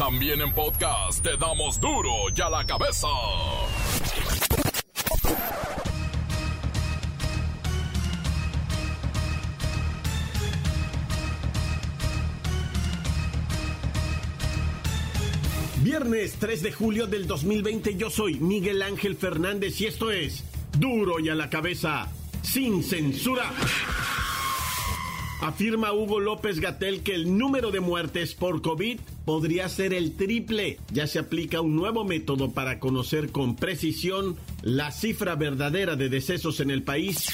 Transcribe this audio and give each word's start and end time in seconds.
También 0.00 0.40
en 0.40 0.50
podcast 0.54 1.22
te 1.22 1.36
damos 1.36 1.78
duro 1.78 2.10
y 2.34 2.40
a 2.40 2.48
la 2.48 2.64
cabeza. 2.64 3.06
Viernes 15.82 16.36
3 16.40 16.62
de 16.62 16.72
julio 16.72 17.06
del 17.06 17.26
2020 17.26 17.94
yo 17.96 18.08
soy 18.08 18.40
Miguel 18.40 18.80
Ángel 18.80 19.16
Fernández 19.16 19.78
y 19.82 19.86
esto 19.86 20.10
es 20.10 20.44
Duro 20.78 21.20
y 21.20 21.28
a 21.28 21.34
la 21.34 21.50
cabeza, 21.50 22.08
sin 22.40 22.82
censura. 22.82 23.52
Afirma 25.42 25.92
Hugo 25.92 26.20
López 26.20 26.58
Gatel 26.58 27.02
que 27.02 27.14
el 27.14 27.36
número 27.36 27.70
de 27.70 27.80
muertes 27.80 28.34
por 28.34 28.62
COVID 28.62 28.98
podría 29.30 29.68
ser 29.68 29.94
el 29.94 30.16
triple. 30.16 30.78
Ya 30.92 31.06
se 31.06 31.20
aplica 31.20 31.60
un 31.60 31.76
nuevo 31.76 32.04
método 32.04 32.50
para 32.50 32.80
conocer 32.80 33.30
con 33.30 33.54
precisión 33.54 34.34
la 34.60 34.90
cifra 34.90 35.36
verdadera 35.36 35.94
de 35.94 36.08
decesos 36.08 36.58
en 36.58 36.68
el 36.68 36.82
país. 36.82 37.28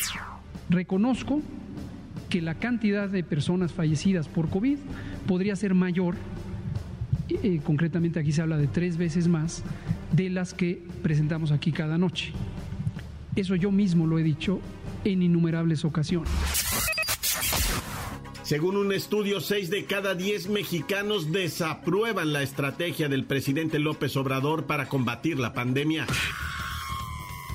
Reconozco 0.68 1.40
que 2.28 2.42
la 2.42 2.56
cantidad 2.56 3.08
de 3.08 3.24
personas 3.24 3.72
fallecidas 3.72 4.28
por 4.28 4.50
COVID 4.50 4.76
podría 5.26 5.56
ser 5.56 5.72
mayor, 5.72 6.16
eh, 7.30 7.62
concretamente 7.64 8.20
aquí 8.20 8.30
se 8.30 8.42
habla 8.42 8.58
de 8.58 8.66
tres 8.66 8.98
veces 8.98 9.26
más, 9.26 9.64
de 10.12 10.28
las 10.28 10.52
que 10.52 10.82
presentamos 11.02 11.50
aquí 11.50 11.72
cada 11.72 11.96
noche. 11.96 12.34
Eso 13.36 13.54
yo 13.54 13.72
mismo 13.72 14.06
lo 14.06 14.18
he 14.18 14.22
dicho 14.22 14.60
en 15.04 15.22
innumerables 15.22 15.82
ocasiones. 15.86 16.28
Según 18.46 18.76
un 18.76 18.92
estudio, 18.92 19.40
6 19.40 19.70
de 19.70 19.86
cada 19.86 20.14
10 20.14 20.50
mexicanos 20.50 21.32
desaprueban 21.32 22.32
la 22.32 22.44
estrategia 22.44 23.08
del 23.08 23.24
presidente 23.24 23.80
López 23.80 24.16
Obrador 24.16 24.66
para 24.66 24.88
combatir 24.88 25.40
la 25.40 25.52
pandemia. 25.52 26.06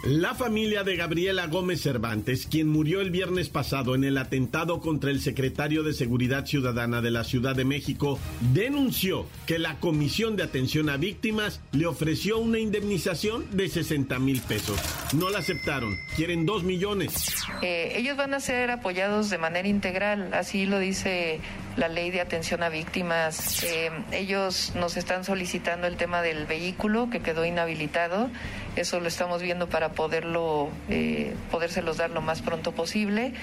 La 0.03 0.33
familia 0.33 0.83
de 0.83 0.95
Gabriela 0.95 1.45
Gómez 1.45 1.81
Cervantes, 1.81 2.47
quien 2.49 2.67
murió 2.67 3.01
el 3.01 3.11
viernes 3.11 3.49
pasado 3.49 3.93
en 3.93 4.03
el 4.03 4.17
atentado 4.17 4.79
contra 4.79 5.11
el 5.11 5.21
secretario 5.21 5.83
de 5.83 5.93
Seguridad 5.93 6.47
Ciudadana 6.47 7.03
de 7.03 7.11
la 7.11 7.23
Ciudad 7.23 7.55
de 7.55 7.65
México, 7.65 8.17
denunció 8.51 9.27
que 9.45 9.59
la 9.59 9.79
Comisión 9.79 10.35
de 10.35 10.41
Atención 10.41 10.89
a 10.89 10.97
Víctimas 10.97 11.61
le 11.71 11.85
ofreció 11.85 12.39
una 12.39 12.57
indemnización 12.57 13.45
de 13.51 13.69
60 13.69 14.17
mil 14.17 14.41
pesos. 14.41 14.79
No 15.13 15.29
la 15.29 15.37
aceptaron, 15.37 15.95
quieren 16.15 16.47
2 16.47 16.63
millones. 16.63 17.35
Eh, 17.61 17.93
ellos 17.95 18.17
van 18.17 18.33
a 18.33 18.39
ser 18.39 18.71
apoyados 18.71 19.29
de 19.29 19.37
manera 19.37 19.67
integral, 19.67 20.33
así 20.33 20.65
lo 20.65 20.79
dice 20.79 21.39
la 21.77 21.87
ley 21.87 22.11
de 22.11 22.21
atención 22.21 22.63
a 22.63 22.69
víctimas. 22.69 23.63
Eh, 23.63 23.89
ellos 24.11 24.73
nos 24.75 24.97
están 24.97 25.23
solicitando 25.23 25.87
el 25.87 25.97
tema 25.97 26.21
del 26.21 26.45
vehículo 26.45 27.09
que 27.09 27.21
quedó 27.21 27.45
inhabilitado. 27.45 28.29
Eso 28.75 28.99
lo 28.99 29.07
estamos 29.07 29.41
viendo 29.41 29.67
para 29.67 29.89
poderlo, 29.89 30.69
eh, 30.89 31.35
podérselos 31.49 31.97
dar 31.97 32.09
lo 32.09 32.21
más 32.21 32.41
pronto 32.41 32.71
posible. 32.71 33.33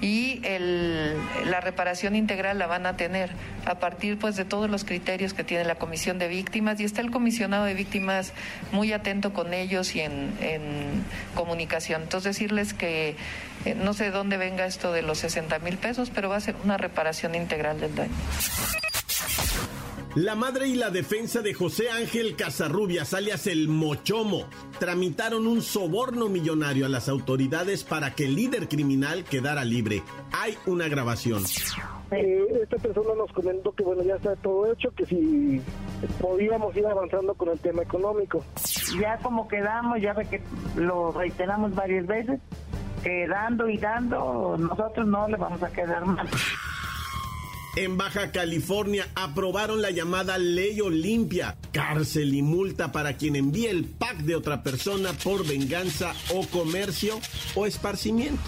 Y 0.00 0.40
el, 0.44 1.16
la 1.46 1.60
reparación 1.60 2.16
integral 2.16 2.58
la 2.58 2.66
van 2.66 2.86
a 2.86 2.96
tener 2.96 3.30
a 3.66 3.78
partir 3.78 4.18
pues 4.18 4.36
de 4.36 4.44
todos 4.44 4.70
los 4.70 4.84
criterios 4.84 5.34
que 5.34 5.44
tiene 5.44 5.64
la 5.64 5.74
Comisión 5.74 6.18
de 6.18 6.28
Víctimas. 6.28 6.80
Y 6.80 6.84
está 6.84 7.00
el 7.00 7.10
comisionado 7.10 7.64
de 7.64 7.74
víctimas 7.74 8.32
muy 8.72 8.92
atento 8.92 9.32
con 9.32 9.52
ellos 9.52 9.94
y 9.94 10.00
en, 10.00 10.32
en 10.40 11.04
comunicación. 11.34 12.02
Entonces 12.02 12.28
decirles 12.28 12.74
que 12.74 13.16
eh, 13.64 13.74
no 13.74 13.92
sé 13.94 14.04
de 14.04 14.10
dónde 14.10 14.36
venga 14.36 14.66
esto 14.66 14.92
de 14.92 15.02
los 15.02 15.18
60 15.18 15.58
mil 15.60 15.76
pesos, 15.78 16.10
pero 16.14 16.28
va 16.28 16.36
a 16.36 16.40
ser 16.40 16.56
una 16.64 16.76
reparación 16.76 17.34
integral 17.34 17.80
del 17.80 17.94
daño. 17.94 18.14
La 20.14 20.34
madre 20.34 20.66
y 20.66 20.74
la 20.74 20.90
defensa 20.90 21.42
de 21.42 21.54
José 21.54 21.90
Ángel 21.90 22.34
Casarrubias, 22.34 23.14
alias 23.14 23.46
el 23.46 23.68
Mochomo, 23.68 24.48
tramitaron 24.80 25.46
un 25.46 25.62
soborno 25.62 26.28
millonario 26.28 26.86
a 26.86 26.88
las 26.88 27.08
autoridades 27.08 27.84
para 27.84 28.14
que 28.14 28.24
el 28.24 28.34
líder 28.34 28.68
criminal 28.68 29.22
quedara 29.22 29.64
libre. 29.64 30.02
Hay 30.32 30.56
una 30.66 30.88
grabación. 30.88 31.44
Eh, 32.10 32.42
esta 32.62 32.78
persona 32.78 33.10
nos 33.16 33.30
comentó 33.32 33.70
que 33.72 33.84
bueno 33.84 34.02
ya 34.02 34.16
está 34.16 34.34
todo 34.36 34.72
hecho, 34.72 34.90
que 34.92 35.04
si 35.04 35.60
podíamos 36.20 36.74
ir 36.74 36.86
avanzando 36.86 37.34
con 37.34 37.50
el 37.50 37.58
tema 37.60 37.82
económico. 37.82 38.42
Ya 39.00 39.18
como 39.18 39.46
quedamos, 39.46 40.00
ya 40.00 40.14
ve 40.14 40.26
que 40.26 40.42
lo 40.76 41.12
reiteramos 41.12 41.74
varias 41.74 42.06
veces, 42.06 42.40
que 43.00 43.26
dando 43.26 43.68
y 43.68 43.78
dando, 43.78 44.56
nosotros 44.58 45.06
no 45.06 45.28
le 45.28 45.36
vamos 45.36 45.62
a 45.62 45.70
quedar 45.70 46.04
mal. 46.04 46.28
En 47.76 47.96
Baja 47.96 48.32
California 48.32 49.06
aprobaron 49.14 49.80
la 49.80 49.90
llamada 49.90 50.36
Ley 50.36 50.80
Olimpia, 50.80 51.56
cárcel 51.72 52.34
y 52.34 52.42
multa 52.42 52.90
para 52.90 53.16
quien 53.16 53.36
envíe 53.36 53.66
el 53.66 53.84
pack 53.84 54.18
de 54.18 54.34
otra 54.34 54.62
persona 54.64 55.12
por 55.12 55.46
venganza 55.46 56.12
o 56.34 56.44
comercio 56.48 57.20
o 57.54 57.66
esparcimiento. 57.66 58.42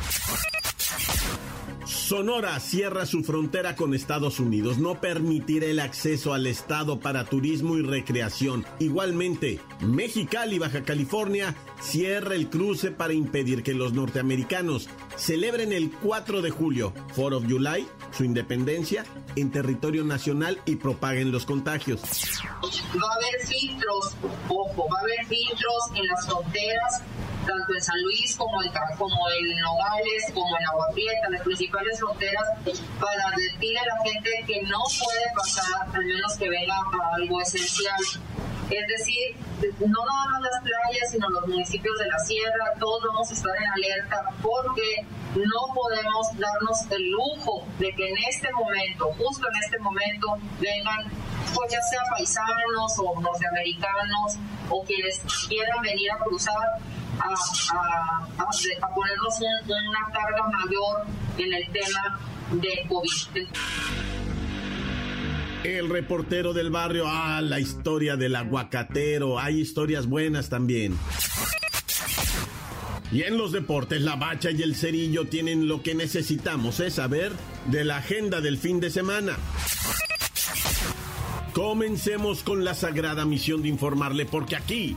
Sonora 2.11 2.59
cierra 2.59 3.07
su 3.07 3.23
frontera 3.23 3.77
con 3.77 3.95
Estados 3.95 4.41
Unidos. 4.41 4.79
No 4.79 5.01
permitirá 5.01 5.67
el 5.67 5.79
acceso 5.79 6.35
al 6.35 6.49
estado 6.49 6.99
para 6.99 7.25
turismo 7.25 7.79
y 7.79 7.83
recreación. 7.83 8.67
Igualmente, 8.81 9.61
Mexicali, 9.79 10.59
Baja 10.59 10.83
California, 10.83 11.55
cierra 11.81 12.35
el 12.35 12.51
cruce 12.51 12.91
para 12.91 13.13
impedir 13.13 13.63
que 13.63 13.75
los 13.75 13.93
norteamericanos 13.93 14.89
celebren 15.15 15.73
el 15.73 15.93
4 15.93 16.43
de 16.43 16.51
julio, 16.51 16.93
4 17.15 17.37
of 17.37 17.45
July, 17.49 17.87
su 18.11 18.25
independencia, 18.25 19.05
en 19.37 19.53
territorio 19.53 20.03
nacional 20.03 20.61
y 20.67 20.75
propaguen 20.75 21.31
los 21.31 21.47
contagios. 21.47 22.01
Va 22.03 23.09
a 23.09 23.15
haber 23.15 23.47
filtros, 23.47 24.17
ojo, 24.49 24.89
va 24.93 24.99
a 24.99 25.03
haber 25.03 25.27
filtros 25.29 25.91
en 25.95 26.07
las 26.09 26.27
fronteras 26.27 27.03
tanto 27.51 27.75
en 27.75 27.83
San 27.83 28.01
Luis 28.03 28.37
como 28.37 28.63
en, 28.63 28.71
como 28.97 29.31
en 29.31 29.61
Nogales, 29.61 30.31
como 30.33 30.57
en 30.57 30.67
Agua 30.67 30.87
Prieta, 30.93 31.31
las 31.31 31.43
principales 31.43 31.99
fronteras, 31.99 32.45
para 33.01 33.29
advertir 33.29 33.79
a 33.79 33.87
la 33.87 34.03
gente 34.05 34.31
que 34.47 34.63
no 34.63 34.79
puede 35.03 35.27
pasar, 35.35 35.89
al 35.93 36.05
menos 36.05 36.37
que 36.39 36.49
venga 36.49 36.75
a 36.75 37.15
algo 37.17 37.41
esencial. 37.41 38.01
Es 38.71 38.87
decir, 38.87 39.37
no 39.81 39.99
nada 40.07 40.27
más 40.31 40.43
las 40.43 40.63
playas, 40.63 41.11
sino 41.11 41.29
los 41.29 41.49
municipios 41.49 41.99
de 41.99 42.07
la 42.07 42.19
sierra, 42.21 42.73
todos 42.79 43.03
vamos 43.05 43.31
a 43.31 43.35
estar 43.35 43.53
en 43.57 43.67
alerta 43.67 44.23
porque 44.41 45.07
no 45.35 45.75
podemos 45.75 46.29
darnos 46.39 46.91
el 46.91 47.11
lujo 47.11 47.67
de 47.81 47.93
que 47.95 48.09
en 48.09 48.17
este 48.29 48.53
momento, 48.53 49.13
justo 49.19 49.49
en 49.49 49.57
este 49.65 49.79
momento, 49.81 50.39
vengan, 50.61 51.11
pues 51.53 51.73
ya 51.73 51.83
sea 51.83 52.01
paisanos 52.11 52.93
o 52.99 53.21
norteamericanos 53.21 54.39
o 54.69 54.85
quienes 54.85 55.21
quieran 55.49 55.83
venir 55.83 56.13
a 56.13 56.19
cruzar 56.19 56.79
a, 57.21 58.27
a, 58.39 58.43
a 58.43 58.95
ponernos 58.95 59.35
una 59.67 60.13
carga 60.13 60.49
mayor 60.49 61.07
en 61.39 61.53
el 61.55 61.65
tema 61.73 62.21
de 62.53 62.87
COVID. 62.89 63.47
El 65.65 65.91
reportero 65.91 66.55
del 66.55 66.71
barrio, 66.71 67.05
ah, 67.07 67.41
la 67.43 67.61
historia 67.61 68.17
del 68.17 68.35
aguacatero, 68.35 69.39
hay 69.39 69.61
historias 69.61 70.07
buenas 70.07 70.49
también. 70.49 70.97
Y 73.13 73.25
en 73.25 73.37
los 73.37 73.53
deportes, 73.53 74.01
la 74.01 74.17
bacha 74.17 74.51
y 74.53 74.63
el 74.63 74.75
cerillo 74.75 75.27
tienen 75.27 75.69
lo 75.69 75.83
que 75.83 75.95
necesitamos, 75.95 76.81
es 76.81 76.95
saber 76.95 77.33
de 77.67 77.85
la 77.85 77.99
agenda 77.99 78.41
del 78.41 78.57
fin 78.57 78.81
de 78.81 78.89
semana. 78.89 79.37
Comencemos 81.53 82.43
con 82.43 82.65
la 82.65 82.75
sagrada 82.75 83.25
misión 83.27 83.63
de 83.63 83.69
informarle, 83.69 84.25
porque 84.25 84.57
aquí 84.57 84.97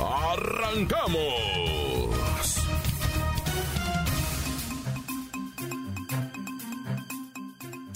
¡Arrancamos! 0.00 1.60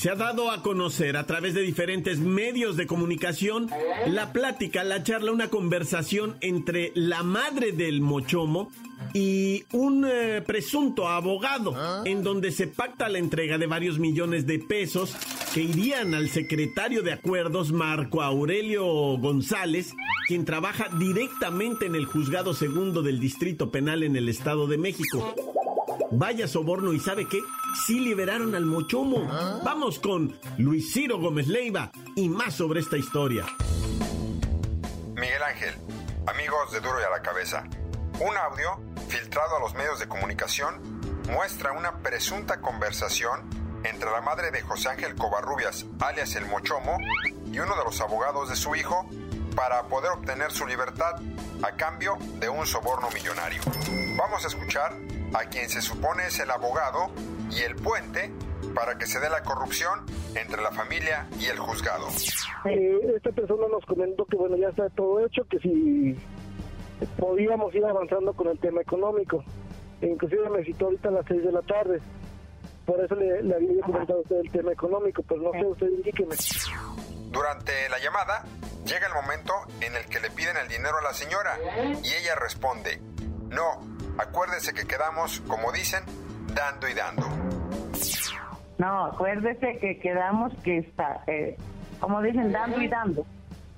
Se 0.05 0.11
ha 0.11 0.17
dado 0.17 0.51
a 0.51 0.61
conocer 0.61 1.17
a 1.17 1.25
través 1.25 1.55
de 1.55 1.62
diferentes 1.62 2.19
medios 2.19 2.77
de 2.77 2.87
comunicación 2.87 3.71
la 4.06 4.35
plática, 4.35 4.85
la 4.85 5.03
charla, 5.03 5.33
una 5.33 5.49
conversación 5.49 6.37
entre 6.43 6.93
la 6.95 7.23
madre 7.23 7.73
del 7.73 8.03
mochomo 8.03 8.71
y 9.15 9.65
un 9.73 10.05
eh, 10.06 10.43
presunto 10.47 11.09
abogado, 11.09 12.05
en 12.05 12.23
donde 12.23 12.53
se 12.53 12.67
pacta 12.67 13.09
la 13.09 13.19
entrega 13.19 13.56
de 13.56 13.67
varios 13.67 13.99
millones 13.99 14.47
de 14.47 14.59
pesos 14.59 15.17
que 15.55 15.62
irían 15.62 16.12
al 16.12 16.29
secretario 16.29 17.03
de 17.03 17.12
acuerdos 17.12 17.73
Marco 17.73 18.21
Aurelio 18.21 18.85
González, 19.17 19.95
quien 20.26 20.44
trabaja 20.44 20.88
directamente 20.99 21.87
en 21.87 21.94
el 21.94 22.06
juzgado 22.06 22.55
segundo 22.55 23.03
del 23.03 23.21
Distrito 23.21 23.71
Penal 23.71 24.03
en 24.03 24.17
el 24.17 24.29
Estado 24.29 24.67
de 24.67 24.79
México. 24.79 25.35
Vaya 26.11 26.49
soborno 26.49 26.93
y 26.93 27.00
¿sabe 27.00 27.29
qué? 27.29 27.41
Sí 27.87 28.00
liberaron 28.00 28.55
al 28.55 28.65
Mochomo. 28.65 29.26
Vamos 29.65 29.99
con 29.99 30.38
Luis 30.59 30.93
Ciro 30.93 31.19
Gómez 31.19 31.49
Leiva 31.49 31.91
y 32.15 32.29
más 32.29 32.55
sobre 32.55 32.81
esta 32.81 32.97
historia. 32.97 33.44
Miguel 35.15 35.43
Ángel, 35.43 35.75
amigos 36.27 36.73
de 36.73 36.81
Duro 36.81 37.00
y 37.00 37.05
a 37.05 37.11
la 37.11 37.23
Cabeza. 37.23 37.65
Un 38.20 38.37
audio 38.37 38.81
filtrado 39.09 39.56
a 39.56 39.61
los 39.61 39.75
medios 39.75 39.99
de 39.99 40.09
comunicación 40.09 41.00
muestra 41.31 41.73
una 41.73 41.99
presunta 41.99 42.61
conversación 42.61 43.41
entre 43.85 44.11
la 44.11 44.20
madre 44.23 44.50
de 44.50 44.62
José 44.62 44.88
Ángel 44.88 45.15
Covarrubias, 45.15 45.87
alias 46.00 46.35
el 46.37 46.47
Mochomo, 46.47 46.99
y 47.53 47.59
uno 47.59 47.77
de 47.77 47.85
los 47.85 48.00
abogados 48.00 48.49
de 48.49 48.56
su 48.56 48.75
hijo 48.75 49.09
para 49.55 49.83
poder 49.85 50.12
obtener 50.12 50.51
su 50.51 50.67
libertad 50.67 51.21
a 51.62 51.73
cambio 51.77 52.17
de 52.39 52.49
un 52.49 52.67
soborno 52.67 53.09
millonario. 53.11 53.62
Vamos 54.17 54.45
a 54.45 54.49
escuchar 54.49 54.93
a 55.35 55.45
quien 55.49 55.69
se 55.69 55.81
supone 55.81 56.27
es 56.27 56.39
el 56.41 56.51
abogado 56.51 57.11
y 57.51 57.61
el 57.62 57.75
puente 57.77 58.31
para 58.75 58.99
que 58.99 59.06
se 59.06 59.21
dé 59.21 59.31
la 59.31 59.43
corrupción 59.43 60.01
entre 60.35 60.61
la 60.62 60.73
familia 60.73 61.29
y 61.39 61.47
el 61.47 61.59
juzgado. 61.59 62.06
Eh, 62.65 63.15
esta 63.17 63.31
persona 63.31 63.67
nos 63.71 63.85
comentó 63.87 64.25
que 64.25 64.37
bueno 64.37 64.56
ya 64.56 64.69
está 64.69 64.89
todo 64.91 65.25
hecho, 65.25 65.45
que 65.45 65.59
si 65.59 66.17
podíamos 67.19 67.75
ir 67.75 67.85
avanzando 67.85 68.33
con 68.33 68.49
el 68.49 68.59
tema 68.59 68.81
económico. 68.81 69.45
E 70.01 70.09
inclusive 70.09 70.49
me 70.51 70.65
citó 70.65 70.87
ahorita 70.87 71.09
a 71.09 71.12
las 71.12 71.27
6 71.27 71.45
de 71.45 71.53
la 71.53 71.62
tarde. 71.62 72.01
Por 72.85 73.03
eso 73.03 73.15
le, 73.15 73.43
le 73.43 73.55
había 73.55 73.83
comentado 73.83 74.19
a 74.19 74.23
usted 74.23 74.37
el 74.41 74.51
tema 74.51 74.73
económico, 74.73 75.23
pues 75.23 75.41
no 75.41 75.53
sé, 75.53 75.65
usted 75.65 75.89
indíqueme. 75.89 76.35
Durante 77.34 77.88
la 77.88 77.98
llamada, 77.98 78.44
llega 78.86 79.08
el 79.08 79.12
momento 79.14 79.52
en 79.81 79.96
el 79.96 80.06
que 80.06 80.20
le 80.20 80.31
piden 80.31 80.56
el 80.56 80.69
dinero 80.69 80.96
a 80.98 81.02
la 81.02 81.12
señora 81.12 81.58
y 82.02 82.14
ella 82.14 82.36
responde, 82.36 83.00
no, 83.48 83.81
acuérdese 84.19 84.72
que 84.72 84.86
quedamos, 84.86 85.40
como 85.48 85.72
dicen, 85.72 86.04
dando 86.54 86.88
y 86.88 86.94
dando. 86.94 87.26
No, 88.78 89.06
acuérdese 89.06 89.78
que 89.81 89.98
quedamos 89.98 90.52
que 90.62 90.78
está, 90.78 91.25
eh, 91.26 91.56
como 91.98 92.22
dicen, 92.22 92.52
dando 92.52 92.81
y 92.81 92.86
dando. 92.86 93.26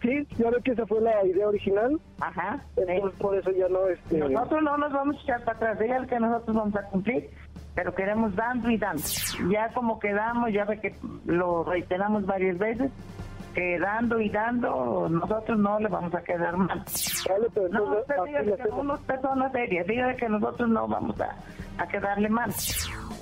Sí, 0.03 0.29
ya 0.37 0.51
ve 0.51 0.59
que 0.63 0.73
esa 0.73 0.87
fue 0.87 1.01
la 1.01 1.25
idea 1.25 1.49
original, 1.49 1.99
Ajá. 2.21 2.63
entonces 2.77 3.19
por 3.19 3.37
eso 3.37 3.51
ya 3.53 3.69
no, 3.69 3.89
este... 3.89 4.19
Nosotros 4.19 4.63
no 4.63 4.77
nos 4.77 4.93
vamos 4.93 5.17
a 5.17 5.23
echar 5.23 5.45
para 5.45 5.57
atrás, 5.57 5.79
dígale 5.79 6.07
que 6.07 6.21
nosotros 6.21 6.55
vamos 6.55 6.77
a 6.77 6.83
cumplir, 6.91 7.31
pero 7.75 7.95
queremos 7.95 8.37
dando 8.37 8.71
y 8.71 8.77
dando. 8.77 9.03
Ya 9.51 9.73
como 9.73 9.99
quedamos, 9.99 10.53
ya 10.53 10.67
ve 10.67 10.79
que 10.81 10.95
lo 11.25 11.65
reiteramos 11.65 12.27
varias 12.27 12.59
veces, 12.59 12.91
que 13.57 13.79
dando 13.79 14.21
y 14.21 14.29
dando, 14.29 15.09
nosotros 15.09 15.59
no 15.59 15.81
le 15.81 15.89
vamos 15.89 16.15
a 16.15 16.21
quedar 16.23 16.55
mal. 16.59 16.85
Vale, 17.29 17.47
pero 17.55 17.69
No, 17.71 17.79
entonces, 17.79 18.01
usted 18.03 18.15
así 18.15 18.27
dígale 18.29 18.47
le 18.51 18.57
que 18.57 18.63
hacemos. 18.63 18.79
somos 18.79 19.01
personas 19.01 19.53
serias, 19.53 19.87
dígale 19.87 20.17
que 20.17 20.29
nosotros 20.29 20.69
no 20.69 20.87
vamos 20.87 21.17
a, 21.21 21.83
a 21.83 21.89
quedarle 21.89 22.29
mal. 22.29 22.51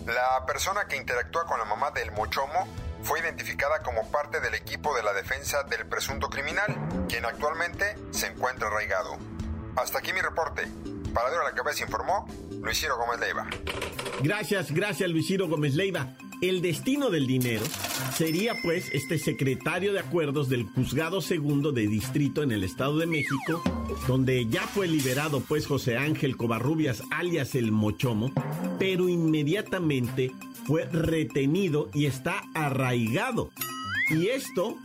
La 0.06 0.44
persona 0.44 0.80
que 0.88 0.96
interactúa 0.96 1.46
con 1.46 1.58
la 1.58 1.64
mamá 1.64 1.90
del 1.92 2.10
Mochomo 2.12 2.66
fue 3.02 3.20
identificada 3.20 3.80
como 3.84 4.10
parte 4.10 4.40
del 4.40 4.54
equipo 4.54 4.94
de 4.96 5.02
la 5.04 5.12
defensa 5.12 5.62
del 5.62 5.86
presunto 5.86 6.28
criminal, 6.28 6.74
quien 7.08 7.24
actualmente 7.24 7.94
se 8.10 8.26
encuentra 8.26 8.66
arraigado. 8.68 9.16
Hasta 9.76 10.00
aquí 10.00 10.12
mi 10.12 10.20
reporte. 10.20 10.66
Para 11.14 11.30
Duro 11.30 11.42
a 11.42 11.50
la 11.50 11.52
Cabeza 11.54 11.84
informó 11.84 12.26
Luis 12.60 12.80
Ciro 12.80 12.96
Gómez 12.96 13.20
Leiva. 13.20 13.46
Gracias, 14.20 14.72
gracias 14.72 15.08
Luis 15.10 15.28
Ciro 15.28 15.46
Gómez 15.48 15.74
Leiva. 15.74 16.08
El 16.44 16.60
destino 16.60 17.08
del 17.08 17.26
dinero 17.26 17.64
sería 18.14 18.54
pues 18.62 18.90
este 18.92 19.18
secretario 19.18 19.94
de 19.94 20.00
acuerdos 20.00 20.50
del 20.50 20.64
juzgado 20.64 21.22
segundo 21.22 21.72
de 21.72 21.86
distrito 21.86 22.42
en 22.42 22.52
el 22.52 22.64
Estado 22.64 22.98
de 22.98 23.06
México, 23.06 23.62
donde 24.06 24.44
ya 24.44 24.60
fue 24.60 24.86
liberado 24.86 25.40
pues 25.40 25.66
José 25.66 25.96
Ángel 25.96 26.36
Covarrubias 26.36 27.02
alias 27.10 27.54
el 27.54 27.72
Mochomo, 27.72 28.30
pero 28.78 29.08
inmediatamente 29.08 30.32
fue 30.66 30.84
retenido 30.84 31.88
y 31.94 32.04
está 32.04 32.42
arraigado. 32.54 33.50
Y 34.10 34.26
esto 34.26 34.76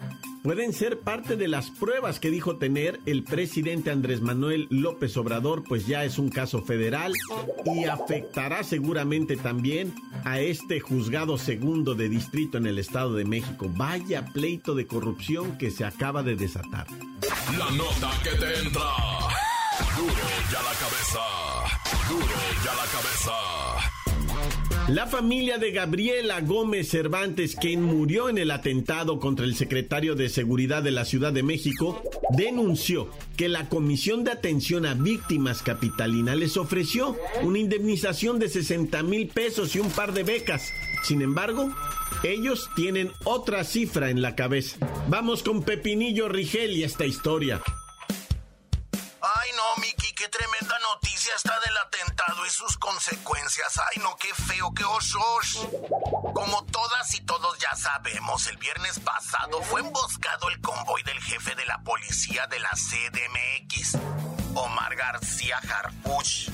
pueden 0.44 0.74
ser 0.74 1.00
parte 1.00 1.36
de 1.36 1.48
las 1.48 1.70
pruebas 1.70 2.20
que 2.20 2.30
dijo 2.30 2.58
tener 2.58 3.00
el 3.06 3.24
presidente 3.24 3.92
Andrés 3.92 4.22
Manuel 4.22 4.68
López 4.70 5.16
Obrador, 5.18 5.64
pues 5.64 5.88
ya 5.88 6.04
es 6.04 6.18
un 6.18 6.30
caso 6.30 6.62
federal 6.62 7.14
y 7.66 7.86
afectará 7.86 8.64
seguramente 8.64 9.36
también 9.36 9.94
a 10.24 10.40
este 10.40 10.80
juzgado 10.80 11.38
segundo 11.38 11.96
de 11.96 12.10
distrito 12.10 12.58
en 12.58 12.68
el 12.68 12.80
Estado 12.80 13.14
de 13.14 13.26
México. 13.26 13.70
Vaya 13.76 14.26
pleito 14.26 14.76
de 14.76 14.88
corrupción 14.88 15.58
que 15.58 15.72
se 15.72 15.86
acaba 15.86 16.24
de 16.24 16.36
desatar. 16.36 16.88
La 17.58 17.72
nota 17.72 18.12
que 18.24 18.32
te 18.32 18.60
entra. 18.60 18.90
Duro 19.98 20.14
ya 20.52 20.62
la 20.62 20.74
cabeza. 20.80 21.20
Duro 22.10 22.26
ya 22.66 22.74
la 22.76 22.86
cabeza. 22.92 23.69
La 24.90 25.06
familia 25.06 25.60
de 25.60 25.70
Gabriela 25.70 26.42
Gómez 26.42 26.90
Cervantes, 26.90 27.56
quien 27.56 27.84
murió 27.84 28.28
en 28.28 28.40
el 28.40 28.50
atentado 28.50 29.20
contra 29.20 29.46
el 29.46 29.54
secretario 29.54 30.16
de 30.16 30.30
Seguridad 30.30 30.82
de 30.82 30.90
la 30.90 31.06
Ciudad 31.06 31.32
de 31.32 31.44
México, 31.44 32.02
denunció 32.32 33.08
que 33.38 33.50
la 33.50 33.70
Comisión 33.70 34.24
de 34.24 34.32
Atención 34.32 34.88
a 34.88 34.96
Víctimas 34.96 35.62
Capitalina 35.62 36.34
les 36.34 36.58
ofreció 36.58 37.16
una 37.44 37.60
indemnización 37.60 38.40
de 38.40 38.50
60 38.50 39.04
mil 39.04 39.28
pesos 39.28 39.76
y 39.76 39.80
un 39.80 39.92
par 39.92 40.12
de 40.12 40.24
becas. 40.24 40.72
Sin 41.04 41.22
embargo, 41.22 41.72
ellos 42.24 42.68
tienen 42.76 43.12
otra 43.26 43.66
cifra 43.66 44.10
en 44.10 44.24
la 44.24 44.34
cabeza. 44.34 44.78
Vamos 45.08 45.44
con 45.44 45.62
Pepinillo 45.62 46.30
Rigel 46.30 46.76
y 46.76 46.84
esta 46.84 47.06
historia. 47.06 47.62
Qué 50.20 50.28
tremenda 50.28 50.78
noticia 50.80 51.34
está 51.34 51.58
del 51.62 51.78
atentado 51.78 52.46
y 52.46 52.50
sus 52.50 52.78
consecuencias. 52.78 53.80
Ay, 53.90 54.02
no, 54.02 54.18
qué 54.18 54.28
feo, 54.34 54.74
qué 54.74 54.84
osos. 54.84 55.66
Como 56.34 56.66
todas 56.66 57.14
y 57.14 57.22
todos 57.22 57.58
ya 57.58 57.74
sabemos, 57.78 58.46
el 58.48 58.58
viernes 58.58 59.00
pasado 59.00 59.62
fue 59.62 59.80
emboscado 59.80 60.50
el 60.50 60.60
convoy 60.60 61.04
del 61.04 61.22
jefe 61.22 61.56
de 61.56 61.66
la 61.66 61.78
policía 61.84 62.48
de 62.48 62.60
la 62.60 62.72
CDMX, 62.72 63.98
Omar 64.56 64.94
García 64.98 65.58
Harfuch, 65.58 66.50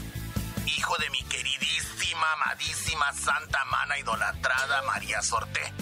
hijo 0.67 0.97
de 0.99 1.09
mi 1.09 1.23
queridísima, 1.23 2.33
amadísima, 2.33 3.13
santa 3.13 3.65
mana 3.65 3.97
idolatrada 3.97 4.83
María 4.83 5.23
Sorté. 5.23 5.73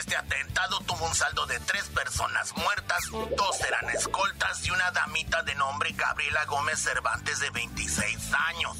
Este 0.00 0.16
atentado 0.16 0.80
tuvo 0.86 1.04
un 1.04 1.14
saldo 1.14 1.44
de 1.44 1.60
tres 1.60 1.86
personas 1.90 2.56
muertas, 2.56 3.04
dos 3.10 3.60
eran 3.60 3.86
escoltas 3.90 4.66
y 4.66 4.70
una 4.70 4.90
damita 4.92 5.42
de 5.42 5.54
nombre 5.56 5.92
Gabriela 5.92 6.42
Gómez 6.46 6.78
Cervantes 6.78 7.38
de 7.38 7.50
26 7.50 8.32
años. 8.48 8.78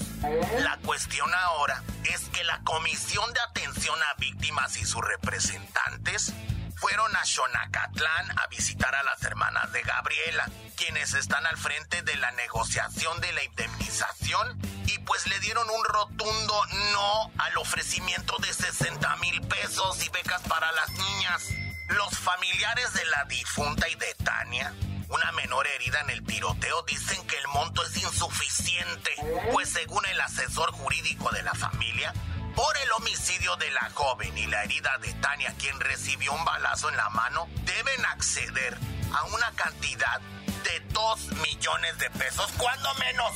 La 0.61 0.79
cuestión 0.79 1.31
ahora 1.35 1.83
es 2.05 2.23
que 2.31 2.43
la 2.45 2.62
Comisión 2.62 3.31
de 3.35 3.41
Atención 3.41 3.99
a 4.03 4.19
Víctimas 4.19 4.79
y 4.79 4.87
sus 4.87 5.05
representantes 5.05 6.33
fueron 6.81 7.15
a 7.15 7.25
Xonacatlán 7.27 8.39
a 8.39 8.47
visitar 8.47 8.95
a 8.95 9.03
las 9.03 9.23
hermanas 9.23 9.71
de 9.73 9.83
Gabriela, 9.83 10.49
quienes 10.77 11.13
están 11.13 11.45
al 11.47 11.59
frente 11.59 12.01
de 12.03 12.17
la 12.17 12.31
negociación 12.33 13.21
de 13.21 13.33
la 13.35 13.45
indemnización 13.45 14.59
y 14.87 14.99
pues 15.01 15.27
le 15.27 15.39
dieron 15.41 15.69
un 15.69 15.85
rotundo 15.85 16.65
no 16.93 17.31
al 17.37 17.59
ofrecimiento 17.59 18.35
de 18.39 18.53
60 18.53 19.15
mil 19.17 19.43
pesos 19.43 20.03
y 20.03 20.09
becas 20.09 20.41
para 20.49 20.73
las 20.73 20.91
niñas. 20.91 21.49
Los 21.89 22.19
familiares 22.19 22.95
de 22.95 23.05
la 23.05 23.25
difunta 23.25 23.87
y 23.89 23.95
de 23.97 24.15
Tania, 24.25 24.73
una 25.11 25.33
menor 25.33 25.67
herida 25.67 26.01
en 26.01 26.11
el 26.11 26.25
tiroteo, 26.25 26.83
dicen 26.85 27.27
que 27.27 27.37
el 27.37 27.49
monto 27.49 27.85
es 27.85 27.95
insuficiente, 27.99 29.11
pues 29.53 29.69
según 29.69 30.07
el 30.07 30.21
asesor 30.21 30.73
jurídico 30.73 31.31
de 31.31 31.43
la 31.43 31.53
familia, 31.53 32.15
por 32.61 32.76
el 32.76 32.93
homicidio 32.93 33.57
de 33.57 33.71
la 33.71 33.90
joven 33.95 34.37
y 34.37 34.47
la 34.47 34.62
herida 34.64 34.99
de 34.99 35.14
Tania, 35.14 35.55
quien 35.59 35.81
recibió 35.81 36.35
un 36.35 36.45
balazo 36.45 36.90
en 36.90 36.97
la 36.99 37.09
mano, 37.09 37.49
deben 37.64 38.05
acceder 38.05 38.76
a 39.14 39.25
una 39.25 39.50
cantidad 39.52 40.21
de 40.47 40.93
2 40.93 41.29
millones 41.38 41.99
de 41.99 42.11
pesos, 42.11 42.52
cuando 42.59 42.90
menos. 42.97 43.33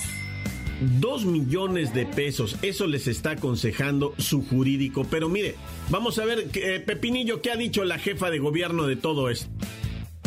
Dos 1.00 1.24
millones 1.24 1.94
de 1.94 2.04
pesos, 2.04 2.56
eso 2.60 2.86
les 2.86 3.06
está 3.06 3.30
aconsejando 3.30 4.14
su 4.18 4.46
jurídico. 4.46 5.06
Pero 5.10 5.30
mire, 5.30 5.56
vamos 5.88 6.18
a 6.18 6.26
ver, 6.26 6.50
eh, 6.52 6.80
Pepinillo, 6.80 7.40
¿qué 7.40 7.50
ha 7.50 7.56
dicho 7.56 7.82
la 7.84 7.98
jefa 7.98 8.28
de 8.28 8.38
gobierno 8.38 8.86
de 8.86 8.96
todo 8.96 9.30
esto? 9.30 9.48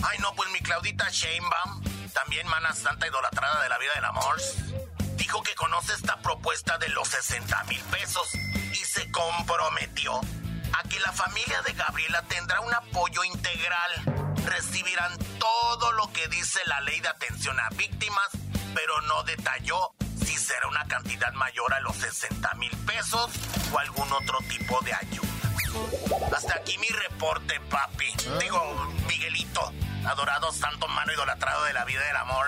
Ay, 0.02 0.18
no, 0.22 0.34
pues 0.34 0.50
mi 0.52 0.60
Claudita 0.62 1.08
Sheinbaum, 1.12 1.84
también 2.14 2.48
mana 2.48 2.74
santa 2.74 3.08
idolatrada 3.08 3.62
de 3.62 3.70
la 3.70 3.78
vida 3.78 3.92
del 3.94 4.06
amor, 4.06 4.38
dijo 5.18 5.44
que 5.44 5.54
conoce 5.54 5.94
esta 5.94 6.20
propuesta 6.24 6.80
de 6.80 6.90
los 6.90 7.08
60 7.10 7.64
mil 7.66 7.82
pesos 7.92 8.30
y 8.80 8.86
se 8.86 9.10
comprometió 9.12 10.20
a 10.74 10.84
que 10.90 11.00
la 11.00 11.12
familia 11.12 11.62
de 11.64 11.74
Gabriela 11.74 12.22
tendrá 12.24 12.60
un 12.62 12.74
apoyo 12.74 13.24
integral. 13.24 13.92
Recibirán 14.46 15.18
todo 15.40 15.92
lo 15.94 16.12
que 16.14 16.28
dice 16.28 16.60
la 16.66 16.82
ley 16.82 17.00
de 17.00 17.08
atención 17.08 17.60
a 17.60 17.70
víctimas, 17.70 18.30
pero 18.76 19.02
no 19.02 19.24
detalló 19.24 19.94
si 20.24 20.38
será 20.38 20.68
una 20.68 20.86
cantidad 20.88 21.34
mayor 21.34 21.74
a 21.74 21.80
los 21.80 21.96
60 21.98 22.54
mil 22.56 22.72
pesos 22.86 23.32
o 23.72 23.80
algún 23.80 24.12
otro 24.14 24.40
tipo 24.50 24.80
de 24.82 24.94
ayuda. 24.94 25.28
Hasta 26.36 26.56
aquí 26.56 26.78
mi 26.78 26.88
reporte, 26.88 27.60
papi. 27.70 28.14
Digo, 28.40 28.94
Miguelito, 29.08 29.74
adorado 30.06 30.52
santo 30.52 30.88
mano 30.90 31.14
idolatrado 31.14 31.64
de 31.66 31.74
la 31.74 31.86
vida 31.86 32.02
del 32.04 32.16
amor. 32.18 32.48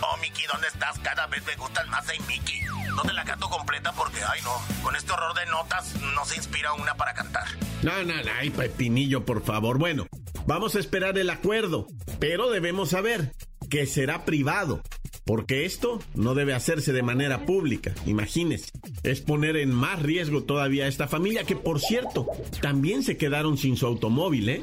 Oh, 0.00 0.16
Mickey, 0.18 0.46
¿dónde 0.46 0.68
estás? 0.68 0.98
Cada 1.00 1.26
vez 1.26 1.44
me 1.44 1.56
gustan 1.56 1.88
más 1.88 2.08
en 2.10 2.26
Mickey. 2.26 2.64
No 2.94 3.02
te 3.02 3.12
la 3.12 3.24
canto 3.24 3.48
completa 3.48 3.92
porque, 3.92 4.18
ay 4.22 4.40
no, 4.42 4.82
con 4.82 4.94
este 4.96 5.12
horror 5.12 5.34
de 5.34 5.46
notas 5.46 5.94
no 6.14 6.24
se 6.24 6.36
inspira 6.36 6.72
una 6.74 6.94
para 6.94 7.14
cantar. 7.14 7.44
No, 7.82 8.02
no, 8.04 8.14
no, 8.14 8.30
ay, 8.38 8.50
Pepinillo, 8.50 9.24
por 9.24 9.42
favor. 9.42 9.78
Bueno, 9.78 10.06
vamos 10.46 10.76
a 10.76 10.80
esperar 10.80 11.18
el 11.18 11.30
acuerdo, 11.30 11.86
pero 12.18 12.50
debemos 12.50 12.90
saber 12.90 13.32
que 13.68 13.86
será 13.86 14.24
privado. 14.24 14.82
Porque 15.26 15.64
esto 15.64 16.00
no 16.14 16.34
debe 16.34 16.52
hacerse 16.52 16.92
de 16.92 17.02
manera 17.02 17.46
pública, 17.46 17.94
imagínese. 18.04 18.70
Es 19.02 19.22
poner 19.22 19.56
en 19.56 19.74
más 19.74 20.02
riesgo 20.02 20.42
todavía 20.42 20.84
a 20.84 20.88
esta 20.88 21.08
familia 21.08 21.44
que, 21.44 21.56
por 21.56 21.80
cierto, 21.80 22.26
también 22.60 23.02
se 23.02 23.16
quedaron 23.16 23.56
sin 23.56 23.78
su 23.78 23.86
automóvil, 23.86 24.50
¿eh? 24.50 24.62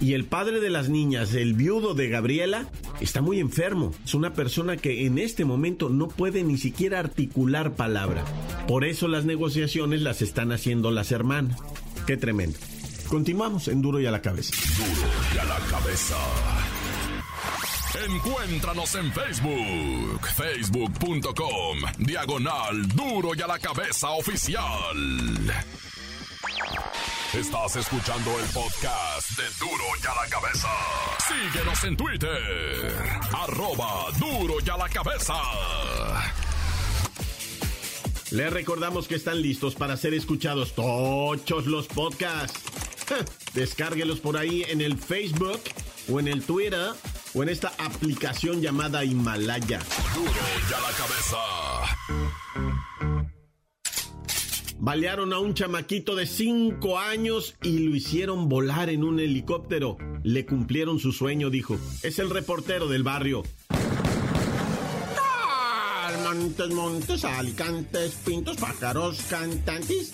Y 0.00 0.14
el 0.14 0.24
padre 0.24 0.60
de 0.60 0.70
las 0.70 0.88
niñas, 0.88 1.34
el 1.34 1.52
viudo 1.52 1.94
de 1.94 2.08
Gabriela, 2.08 2.68
está 3.00 3.20
muy 3.20 3.38
enfermo. 3.38 3.92
Es 4.04 4.14
una 4.14 4.32
persona 4.32 4.78
que 4.78 5.06
en 5.06 5.18
este 5.18 5.44
momento 5.44 5.90
no 5.90 6.08
puede 6.08 6.42
ni 6.42 6.56
siquiera 6.56 6.98
articular 6.98 7.74
palabra. 7.74 8.24
Por 8.66 8.84
eso 8.84 9.08
las 9.08 9.26
negociaciones 9.26 10.00
las 10.00 10.22
están 10.22 10.52
haciendo 10.52 10.90
las 10.90 11.12
hermanas. 11.12 11.58
Qué 12.06 12.16
tremendo. 12.16 12.58
Continuamos 13.08 13.68
en 13.68 13.82
Duro 13.82 14.00
y 14.00 14.06
a 14.06 14.10
la 14.10 14.22
cabeza. 14.22 14.54
Duro 14.78 15.08
y 15.34 15.38
a 15.38 15.44
la 15.44 15.58
cabeza. 15.66 16.16
Encuéntranos 18.08 18.94
en 18.94 19.12
Facebook, 19.12 20.26
facebook.com, 20.36 21.78
diagonal 21.98 22.88
Duro 22.88 23.32
y 23.36 23.42
a 23.42 23.46
la 23.46 23.58
cabeza 23.58 24.10
oficial. 24.10 24.64
Estás 27.34 27.76
escuchando 27.76 28.36
el 28.40 28.46
podcast 28.46 29.38
de 29.38 29.44
Duro 29.60 29.84
y 30.02 30.06
a 30.06 30.14
la 30.20 30.28
cabeza. 30.28 30.68
Síguenos 31.28 31.84
en 31.84 31.96
Twitter, 31.96 32.92
arroba 33.32 34.06
Duro 34.18 34.54
y 34.64 34.68
a 34.68 34.76
la 34.76 34.88
cabeza. 34.88 35.34
Les 38.32 38.52
recordamos 38.52 39.06
que 39.06 39.14
están 39.14 39.40
listos 39.40 39.76
para 39.76 39.96
ser 39.96 40.12
escuchados 40.12 40.74
todos 40.74 41.66
los 41.66 41.86
podcasts. 41.86 42.60
Descárguelos 43.54 44.18
por 44.18 44.36
ahí 44.36 44.64
en 44.68 44.80
el 44.80 44.98
Facebook 44.98 45.62
o 46.10 46.18
en 46.18 46.26
el 46.26 46.42
Twitter 46.42 46.90
o 47.32 47.42
en 47.44 47.48
esta 47.48 47.72
aplicación 47.78 48.60
llamada 48.60 49.04
Himalaya. 49.04 49.78
Duro 50.16 50.32
y 50.32 50.74
a 50.74 50.80
la 50.80 50.90
cabeza. 50.96 51.36
Balearon 54.82 55.34
a 55.34 55.38
un 55.38 55.52
chamaquito 55.52 56.16
de 56.16 56.24
5 56.24 56.98
años 56.98 57.54
y 57.62 57.80
lo 57.80 57.94
hicieron 57.94 58.48
volar 58.48 58.88
en 58.88 59.04
un 59.04 59.20
helicóptero. 59.20 59.98
Le 60.22 60.46
cumplieron 60.46 60.98
su 60.98 61.12
sueño, 61.12 61.50
dijo. 61.50 61.78
Es 62.02 62.18
el 62.18 62.30
reportero 62.30 62.88
del 62.88 63.02
barrio. 63.02 63.42
Montes, 66.30 66.70
montes, 66.70 67.24
alicantes, 67.24 68.14
pintos, 68.24 68.56
pájaros, 68.56 69.20
cantantes. 69.28 70.12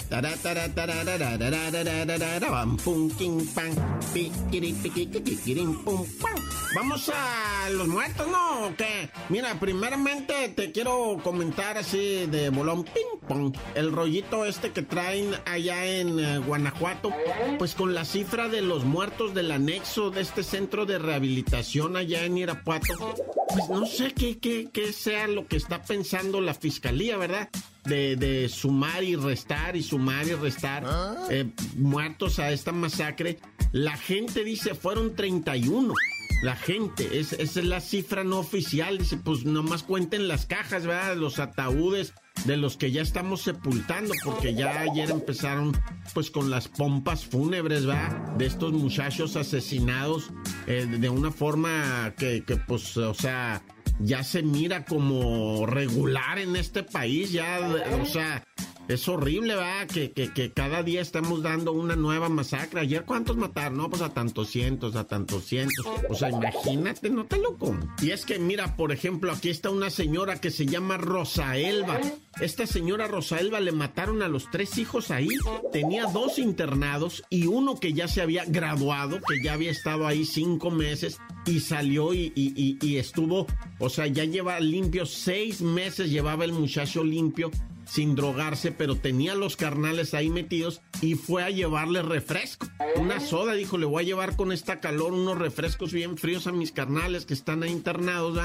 Vamos 6.75 7.11
a 7.15 7.71
los 7.71 7.89
muertos, 7.89 8.27
¿no? 8.29 8.67
¿O 8.67 8.77
qué? 8.77 9.11
Mira, 9.29 9.61
primeramente 9.61 10.49
te 10.57 10.73
quiero 10.73 11.19
comentar 11.23 11.77
así 11.77 12.27
de 12.27 12.49
bolón, 12.49 12.85
ping, 12.85 13.21
pong. 13.29 13.55
El 13.75 13.93
rollito 13.93 14.47
este 14.47 14.73
que 14.73 14.83
traen 14.83 15.35
allá 15.45 15.85
en 15.85 16.47
Guanajuato, 16.47 17.13
pues 17.59 17.75
con 17.75 17.95
la 17.95 18.07
cifra 18.07 18.49
de 18.49 18.63
los 18.63 18.85
muertos 18.85 19.35
del 19.35 19.51
anexo 19.51 20.11
de 20.11 20.23
este 20.23 20.43
centro 20.43 20.87
de 20.87 20.99
rehabilitación 20.99 21.97
allá 21.97 22.25
en 22.25 22.39
Irapuato. 22.39 23.15
Pues 23.49 23.69
no 23.69 23.87
sé 23.87 24.13
qué, 24.13 24.39
qué, 24.39 24.69
qué 24.73 24.93
sea 24.93 25.29
lo 25.29 25.47
que 25.47 25.57
está 25.57 25.83
pensando 25.83 26.06
la 26.41 26.55
fiscalía, 26.55 27.17
¿verdad? 27.17 27.49
De, 27.85 28.17
de 28.17 28.49
sumar 28.49 29.03
y 29.05 29.17
restar 29.17 29.77
y 29.77 29.83
sumar 29.83 30.27
y 30.27 30.35
restar 30.35 30.85
eh, 31.31 31.47
muertos 31.77 32.39
a 32.39 32.53
esta 32.53 32.73
masacre. 32.73 33.39
La 33.73 33.97
gente 33.97 34.45
dice 34.45 34.75
fueron 34.75 35.15
31. 35.15 35.95
La 36.43 36.55
gente, 36.55 37.19
es, 37.19 37.33
esa 37.33 37.61
es 37.61 37.67
la 37.67 37.81
cifra 37.81 38.23
no 38.23 38.39
oficial. 38.39 38.99
Dice, 38.99 39.17
pues 39.17 39.45
nomás 39.45 39.83
cuenten 39.83 40.29
las 40.29 40.47
cajas, 40.47 40.87
¿verdad? 40.87 41.17
Los 41.17 41.39
ataúdes 41.39 42.13
de 42.45 42.57
los 42.57 42.77
que 42.77 42.93
ya 42.93 43.03
estamos 43.03 43.41
sepultando, 43.43 44.13
porque 44.25 44.55
ya 44.55 44.81
ayer 44.81 45.11
empezaron 45.11 45.77
pues 46.13 46.31
con 46.31 46.51
las 46.51 46.69
pompas 46.69 47.25
fúnebres, 47.25 47.87
¿verdad? 47.87 48.37
De 48.37 48.47
estos 48.47 48.73
muchachos 48.73 49.37
asesinados 49.37 50.31
eh, 50.67 50.87
de 50.87 51.09
una 51.09 51.33
forma 51.33 52.15
que, 52.19 52.45
que 52.45 52.57
pues, 52.57 52.97
o 52.99 53.15
sea, 53.15 53.63
ya 53.99 54.23
se 54.23 54.43
mira 54.43 54.85
como 54.85 55.67
regular 55.67 56.39
en 56.39 56.57
este 56.57 56.83
país, 56.83 57.33
ya, 57.33 57.61
o 58.03 58.07
sea, 58.07 58.43
es 58.89 59.09
horrible, 59.09 59.55
¿verdad? 59.55 59.87
Que, 59.87 60.13
que, 60.13 60.33
que, 60.33 60.53
cada 60.53 60.83
día 60.83 61.01
estamos 61.01 61.43
dando 61.43 61.73
una 61.73 61.97
nueva 61.97 62.29
masacre. 62.29 62.81
Ayer, 62.81 63.05
¿cuántos 63.05 63.37
mataron? 63.37 63.79
No, 63.79 63.91
pues 63.91 64.03
a 64.03 64.15
tantos 64.15 64.49
cientos, 64.49 64.97
a 64.97 65.05
tantos 65.05 65.45
cientos. 65.45 65.87
O 66.09 66.15
sea, 66.15 66.31
imagínate, 66.31 67.11
no 67.11 67.27
te 67.27 67.39
lo 67.39 67.57
como. 67.57 67.81
Y 68.01 68.11
es 68.11 68.25
que, 68.25 68.39
mira, 68.39 68.77
por 68.77 68.93
ejemplo, 68.93 69.33
aquí 69.33 69.51
está 69.51 69.71
una 69.71 69.91
señora 69.91 70.41
que 70.41 70.51
se 70.51 70.67
llama 70.67 70.97
Rosa 70.97 71.57
Elba. 71.57 72.01
Esta 72.41 72.67
señora 72.67 73.09
Rosa 73.09 73.39
Elba 73.39 73.61
le 73.61 73.73
mataron 73.73 74.23
a 74.23 74.29
los 74.29 74.51
tres 74.51 74.79
hijos 74.79 75.11
ahí. 75.11 75.29
Tenía 75.73 76.07
dos 76.07 76.39
internados 76.39 77.25
y 77.31 77.47
uno 77.47 77.81
que 77.81 77.93
ya 77.93 78.09
se 78.09 78.23
había 78.23 78.45
graduado, 78.45 79.19
que 79.27 79.43
ya 79.43 79.55
había 79.55 79.71
estado 79.71 80.07
ahí 80.07 80.25
cinco 80.25 80.71
meses 80.71 81.19
y 81.47 81.61
salió 81.61 82.13
y, 82.13 82.33
y, 82.35 82.53
y, 82.57 82.87
y 82.87 82.97
estuvo, 82.99 83.47
o 83.79 83.89
sea, 83.89 84.07
ya 84.07 84.25
lleva 84.25 84.59
limpio 84.61 85.07
seis 85.07 85.61
meses, 85.61 86.11
llevaba 86.11 86.45
el 86.45 86.53
muchacho 86.53 87.05
limpio 87.05 87.51
sin 87.87 88.15
drogarse, 88.15 88.73
pero 88.73 88.97
tenía 88.97 89.35
los 89.35 89.57
carnales 89.57 90.13
ahí 90.15 90.29
metidos 90.29 90.83
y 91.01 91.15
fue 91.15 91.45
a 91.45 91.51
llevarle 91.51 92.03
refresco. 92.03 92.67
Una 92.97 93.21
soda, 93.21 93.55
dijo, 93.55 93.79
le 93.79 93.87
voy 93.87 94.03
a 94.03 94.07
llevar 94.07 94.37
con 94.37 94.53
esta 94.53 94.81
calor 94.81 95.13
unos 95.13 95.39
refrescos 95.39 95.93
bien 95.93 96.19
fríos 96.19 96.47
a 96.47 96.53
mis 96.53 96.73
carnales 96.73 97.27
que 97.27 97.35
están 97.35 97.63
ahí 97.63 97.71
internados. 97.71 98.39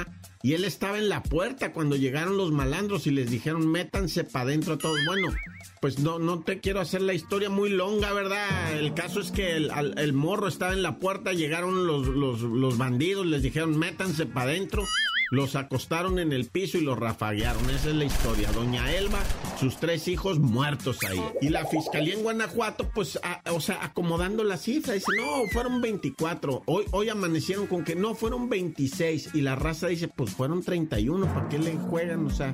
Y 0.43 0.53
él 0.53 0.63
estaba 0.63 0.97
en 0.97 1.09
la 1.09 1.23
puerta 1.23 1.73
cuando 1.73 1.95
llegaron 1.95 2.37
los 2.37 2.51
malandros 2.51 3.07
y 3.07 3.11
les 3.11 3.29
dijeron, 3.29 3.67
métanse 3.69 4.23
para 4.23 4.45
adentro 4.45 4.77
todos. 4.77 4.97
Bueno, 5.05 5.33
pues 5.81 5.99
no, 5.99 6.19
no 6.19 6.41
te 6.41 6.59
quiero 6.59 6.79
hacer 6.79 7.01
la 7.01 7.13
historia 7.13 7.49
muy 7.49 7.69
longa, 7.69 8.13
¿verdad? 8.13 8.73
El 8.77 8.93
caso 8.93 9.19
es 9.19 9.31
que 9.31 9.55
el, 9.55 9.71
el 9.97 10.13
morro 10.13 10.47
estaba 10.47 10.73
en 10.73 10.83
la 10.83 10.99
puerta, 10.99 11.33
llegaron 11.33 11.87
los, 11.87 12.07
los, 12.07 12.41
los 12.41 12.77
bandidos, 12.77 13.25
les 13.25 13.41
dijeron, 13.41 13.77
métanse 13.77 14.25
para 14.25 14.51
adentro 14.51 14.87
los 15.31 15.55
acostaron 15.55 16.19
en 16.19 16.33
el 16.33 16.47
piso 16.47 16.77
y 16.77 16.81
los 16.81 16.99
rafaguearon. 16.99 17.69
Esa 17.69 17.89
es 17.89 17.95
la 17.95 18.03
historia. 18.03 18.51
Doña 18.51 18.93
Elba, 18.93 19.19
sus 19.57 19.77
tres 19.77 20.09
hijos 20.09 20.39
muertos 20.39 20.97
ahí. 21.09 21.21
Y 21.41 21.49
la 21.49 21.65
fiscalía 21.65 22.13
en 22.13 22.23
Guanajuato, 22.23 22.89
pues, 22.93 23.17
a, 23.23 23.41
o 23.51 23.61
sea, 23.61 23.83
acomodando 23.83 24.43
la 24.43 24.57
cifra. 24.57 24.93
Dice, 24.93 25.07
no, 25.17 25.47
fueron 25.51 25.81
24. 25.81 26.63
Hoy, 26.65 26.85
hoy 26.91 27.09
amanecieron 27.09 27.65
con 27.65 27.85
que 27.85 27.95
no, 27.95 28.13
fueron 28.13 28.49
26. 28.49 29.29
Y 29.33 29.41
la 29.41 29.55
raza 29.55 29.87
dice, 29.87 30.09
pues 30.09 30.31
fueron 30.31 30.63
31. 30.63 31.33
¿Para 31.33 31.47
qué 31.47 31.57
le 31.57 31.77
juegan? 31.77 32.25
O 32.25 32.29
sea. 32.29 32.53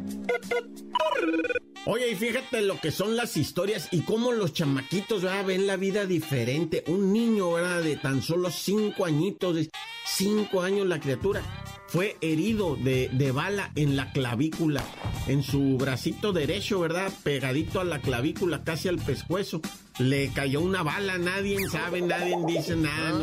Oye, 1.87 2.11
y 2.11 2.15
fíjate 2.15 2.61
lo 2.61 2.79
que 2.79 2.91
son 2.91 3.15
las 3.15 3.37
historias 3.37 3.87
y 3.91 4.01
cómo 4.01 4.33
los 4.33 4.53
chamaquitos 4.53 5.23
¿verdad? 5.23 5.45
ven 5.45 5.65
la 5.65 5.77
vida 5.77 6.05
diferente. 6.05 6.83
Un 6.87 7.11
niño, 7.11 7.53
¿verdad? 7.53 7.81
De 7.81 7.95
tan 7.95 8.21
solo 8.21 8.51
cinco 8.51 9.05
añitos, 9.05 9.57
cinco 10.05 10.61
años 10.61 10.85
la 10.85 10.99
criatura, 10.99 11.41
fue 11.87 12.17
herido 12.21 12.75
de, 12.75 13.09
de, 13.13 13.31
bala 13.31 13.71
en 13.75 13.95
la 13.95 14.11
clavícula, 14.11 14.83
en 15.27 15.41
su 15.41 15.77
bracito 15.77 16.33
derecho, 16.33 16.79
¿verdad? 16.79 17.11
Pegadito 17.23 17.79
a 17.79 17.85
la 17.85 17.99
clavícula, 17.99 18.63
casi 18.63 18.87
al 18.87 18.97
pescuezo. 18.97 19.61
Le 19.97 20.29
cayó 20.31 20.61
una 20.61 20.83
bala, 20.83 21.17
nadie 21.17 21.57
sabe, 21.69 22.01
nadie 22.01 22.35
dice 22.45 22.75
nada. 22.75 23.17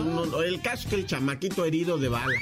El 0.44 0.60
caso 0.60 0.84
es 0.84 0.86
que 0.86 0.96
el 0.96 1.06
chamaquito 1.06 1.64
herido 1.64 1.98
de 1.98 2.08
bala. 2.08 2.34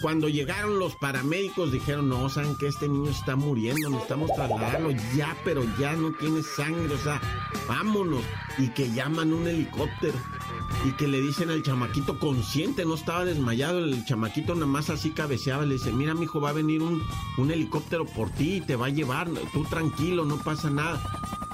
Cuando 0.00 0.28
llegaron 0.28 0.78
los 0.78 0.94
paramédicos 0.96 1.72
dijeron, 1.72 2.08
no, 2.08 2.28
saben 2.28 2.56
que 2.58 2.68
este 2.68 2.88
niño 2.88 3.10
está 3.10 3.36
muriendo, 3.36 3.88
necesitamos 3.88 4.34
trasladarlo 4.34 4.90
ya, 5.16 5.34
pero 5.44 5.64
ya 5.78 5.94
no 5.94 6.12
tiene 6.12 6.42
sangre, 6.42 6.94
o 6.94 6.98
sea, 6.98 7.20
vámonos. 7.66 8.22
Y 8.58 8.68
que 8.68 8.90
llaman 8.92 9.32
un 9.32 9.48
helicóptero 9.48 10.14
y 10.84 10.92
que 10.92 11.08
le 11.08 11.20
dicen 11.20 11.50
al 11.50 11.62
chamaquito 11.62 12.18
consciente, 12.18 12.84
no 12.84 12.94
estaba 12.94 13.24
desmayado, 13.24 13.78
el 13.78 14.04
chamaquito 14.04 14.54
nada 14.54 14.66
más 14.66 14.90
así 14.90 15.10
cabeceaba, 15.10 15.64
le 15.64 15.74
dice, 15.74 15.92
mira 15.92 16.14
mi 16.14 16.24
hijo, 16.24 16.40
va 16.40 16.50
a 16.50 16.54
venir 16.54 16.82
un, 16.82 17.02
un 17.38 17.50
helicóptero 17.50 18.04
por 18.04 18.30
ti 18.30 18.56
y 18.56 18.60
te 18.60 18.76
va 18.76 18.86
a 18.86 18.90
llevar, 18.90 19.28
tú 19.52 19.64
tranquilo, 19.64 20.24
no 20.24 20.36
pasa 20.38 20.70
nada. 20.70 21.02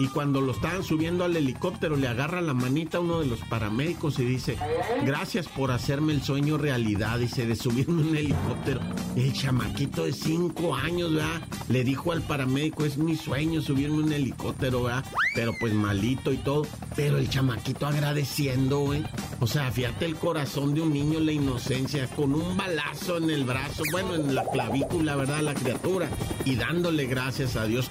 Y 0.01 0.09
cuando 0.09 0.41
lo 0.41 0.53
estaban 0.53 0.83
subiendo 0.83 1.25
al 1.25 1.37
helicóptero, 1.37 1.95
le 1.95 2.09
agarra 2.09 2.41
la 2.41 2.55
manita 2.55 2.99
a 2.99 3.01
uno 3.01 3.21
de 3.21 3.27
los 3.27 3.41
paramédicos 3.41 4.19
y 4.19 4.25
dice, 4.25 4.57
gracias 5.05 5.47
por 5.47 5.71
hacerme 5.71 6.13
el 6.13 6.23
sueño 6.23 6.59
realidad, 6.59 7.19
dice, 7.19 7.47
de 7.47 7.55
subirme 7.55 8.03
un 8.03 8.17
helicóptero. 8.17 8.81
El 9.15 9.33
chamaquito 9.33 10.07
de 10.07 10.13
cinco 10.13 10.75
años, 10.75 11.15
¿verdad? 11.15 11.43
Le 11.69 11.85
dijo 11.85 12.11
al 12.11 12.23
paramédico, 12.23 12.85
es 12.85 12.99
mi 12.99 13.15
sueño 13.15 13.63
subirme 13.63 14.03
un 14.03 14.13
helicóptero, 14.13 14.85
¿verdad? 14.85 15.05
pero 15.35 15.53
pues 15.59 15.73
malito 15.73 16.33
y 16.33 16.37
todo. 16.39 16.67
Pero 16.97 17.19
el 17.19 17.29
chamaquito 17.29 17.87
agradeciendo, 17.87 18.81
güey. 18.81 19.05
O 19.41 19.47
sea, 19.47 19.71
fíjate 19.71 20.05
el 20.05 20.17
corazón 20.17 20.75
de 20.75 20.81
un 20.83 20.93
niño, 20.93 21.21
la 21.21 21.33
inocencia, 21.33 22.07
con 22.09 22.35
un 22.35 22.57
balazo 22.57 23.19
en 23.19 23.31
el 23.31 23.45
brazo, 23.45 23.83
bueno, 23.93 24.15
en 24.15 24.35
la 24.35 24.45
clavícula, 24.45 25.17
¿verdad? 25.17 25.41
La 25.41 25.55
criatura. 25.55 26.09
Y 26.45 26.57
dándole 26.57 27.07
gracias 27.07 27.57
a 27.57 27.65
Dios. 27.65 27.91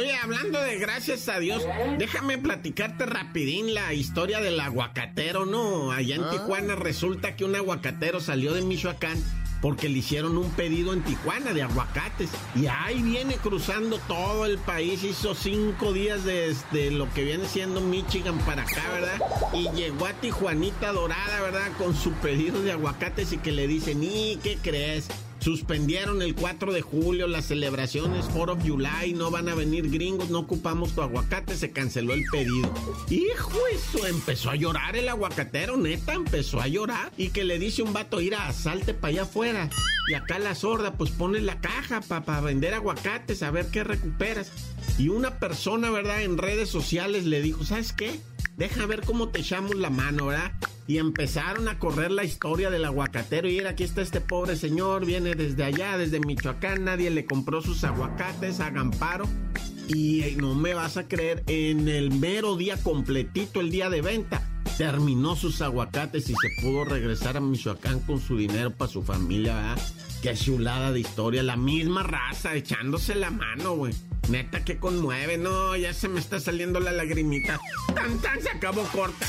Oye, 0.00 0.16
hablando 0.16 0.58
de 0.62 0.78
gracias 0.78 1.28
a 1.28 1.38
Dios, 1.38 1.62
déjame 1.98 2.38
platicarte 2.38 3.04
rapidín 3.04 3.74
la 3.74 3.92
historia 3.92 4.40
del 4.40 4.58
aguacatero, 4.58 5.44
¿no? 5.44 5.92
Allá 5.92 6.14
en 6.14 6.24
ah. 6.24 6.30
Tijuana 6.30 6.74
resulta 6.74 7.36
que 7.36 7.44
un 7.44 7.54
aguacatero 7.54 8.18
salió 8.18 8.54
de 8.54 8.62
Michoacán 8.62 9.22
porque 9.60 9.90
le 9.90 9.98
hicieron 9.98 10.38
un 10.38 10.50
pedido 10.52 10.94
en 10.94 11.02
Tijuana 11.02 11.52
de 11.52 11.64
aguacates. 11.64 12.30
Y 12.54 12.66
ahí 12.66 13.02
viene 13.02 13.34
cruzando 13.34 13.98
todo 14.08 14.46
el 14.46 14.56
país, 14.56 15.04
hizo 15.04 15.34
cinco 15.34 15.92
días 15.92 16.24
desde 16.24 16.90
lo 16.90 17.12
que 17.12 17.24
viene 17.24 17.46
siendo 17.46 17.82
Michigan 17.82 18.38
para 18.38 18.62
acá, 18.62 18.82
¿verdad? 18.94 19.20
Y 19.52 19.68
llegó 19.76 20.06
a 20.06 20.14
Tijuanita 20.14 20.92
Dorada, 20.92 21.42
¿verdad? 21.42 21.72
Con 21.76 21.94
su 21.94 22.12
pedido 22.12 22.62
de 22.62 22.72
aguacates 22.72 23.34
y 23.34 23.36
que 23.36 23.52
le 23.52 23.66
dicen, 23.66 24.02
¿y 24.02 24.38
qué 24.42 24.56
crees? 24.62 25.08
Suspendieron 25.40 26.20
el 26.20 26.34
4 26.34 26.72
de 26.72 26.82
julio 26.82 27.26
las 27.26 27.46
celebraciones 27.46 28.26
4 28.34 28.52
of 28.52 28.62
July, 28.62 29.14
no 29.14 29.30
van 29.30 29.48
a 29.48 29.54
venir 29.54 29.90
gringos, 29.90 30.28
no 30.28 30.40
ocupamos 30.40 30.92
tu 30.92 31.00
aguacate, 31.00 31.56
se 31.56 31.70
canceló 31.70 32.12
el 32.12 32.24
pedido. 32.30 32.72
Hijo, 33.08 33.58
eso 33.72 34.06
empezó 34.06 34.50
a 34.50 34.56
llorar 34.56 34.96
el 34.96 35.08
aguacatero, 35.08 35.78
neta, 35.78 36.12
empezó 36.12 36.60
a 36.60 36.68
llorar. 36.68 37.10
Y 37.16 37.30
que 37.30 37.44
le 37.44 37.58
dice 37.58 37.82
un 37.82 37.94
vato, 37.94 38.20
ir 38.20 38.34
a 38.34 38.52
salte 38.52 38.92
para 38.92 39.12
allá 39.12 39.22
afuera. 39.22 39.70
Y 40.10 40.14
acá 40.14 40.38
la 40.38 40.54
sorda, 40.54 40.92
pues 40.92 41.10
pone 41.10 41.40
la 41.40 41.60
caja 41.60 42.02
para 42.02 42.40
vender 42.42 42.74
aguacates, 42.74 43.42
a 43.42 43.50
ver 43.50 43.66
qué 43.70 43.82
recuperas. 43.82 44.52
Y 44.98 45.08
una 45.08 45.38
persona, 45.38 45.90
¿verdad? 45.90 46.22
En 46.22 46.36
redes 46.36 46.68
sociales 46.68 47.24
le 47.24 47.40
dijo, 47.40 47.64
¿sabes 47.64 47.94
qué? 47.94 48.20
Deja 48.58 48.84
ver 48.84 49.00
cómo 49.00 49.30
te 49.30 49.40
echamos 49.40 49.74
la 49.76 49.88
mano, 49.88 50.26
¿verdad? 50.26 50.52
Y 50.90 50.98
empezaron 50.98 51.68
a 51.68 51.78
correr 51.78 52.10
la 52.10 52.24
historia 52.24 52.68
del 52.68 52.84
aguacatero 52.84 53.48
y 53.48 53.58
era 53.58 53.70
aquí 53.70 53.84
está 53.84 54.02
este 54.02 54.20
pobre 54.20 54.56
señor, 54.56 55.06
viene 55.06 55.36
desde 55.36 55.62
allá, 55.62 55.96
desde 55.96 56.18
Michoacán, 56.18 56.82
nadie 56.82 57.10
le 57.10 57.26
compró 57.26 57.62
sus 57.62 57.84
aguacates, 57.84 58.58
hagan 58.58 58.90
paro. 58.90 59.28
Y 59.86 60.34
no 60.38 60.56
me 60.56 60.74
vas 60.74 60.96
a 60.96 61.06
creer, 61.06 61.44
en 61.46 61.86
el 61.86 62.10
mero 62.10 62.56
día 62.56 62.76
completito, 62.76 63.60
el 63.60 63.70
día 63.70 63.88
de 63.88 64.02
venta, 64.02 64.42
terminó 64.78 65.36
sus 65.36 65.62
aguacates 65.62 66.28
y 66.28 66.34
se 66.34 66.48
pudo 66.60 66.84
regresar 66.84 67.36
a 67.36 67.40
Michoacán 67.40 68.00
con 68.00 68.20
su 68.20 68.36
dinero 68.36 68.72
para 68.72 68.90
su 68.90 69.04
familia, 69.04 69.54
¿verdad? 69.54 69.78
Qué 70.22 70.34
chulada 70.34 70.90
de 70.90 70.98
historia, 70.98 71.44
la 71.44 71.56
misma 71.56 72.02
raza, 72.02 72.56
echándose 72.56 73.14
la 73.14 73.30
mano, 73.30 73.76
güey. 73.76 73.94
Neta 74.28 74.64
que 74.64 74.78
conmueve, 74.78 75.38
no, 75.38 75.76
ya 75.76 75.94
se 75.94 76.08
me 76.08 76.18
está 76.18 76.40
saliendo 76.40 76.80
la 76.80 76.90
lagrimita. 76.90 77.60
Tan 77.94 78.18
tan 78.18 78.42
se 78.42 78.50
acabó 78.50 78.82
corta. 78.92 79.28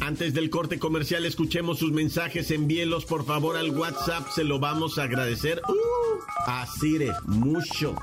Antes 0.00 0.34
del 0.34 0.50
corte 0.50 0.78
comercial, 0.78 1.24
escuchemos 1.26 1.78
sus 1.78 1.92
mensajes. 1.92 2.50
Envíelos 2.50 3.04
por 3.04 3.24
favor 3.24 3.56
al 3.56 3.70
WhatsApp, 3.70 4.28
se 4.34 4.44
lo 4.44 4.58
vamos 4.58 4.98
a 4.98 5.04
agradecer. 5.04 5.60
Uh, 5.68 5.74
a 6.46 6.66
Cire, 6.66 7.12
mucho. 7.26 7.94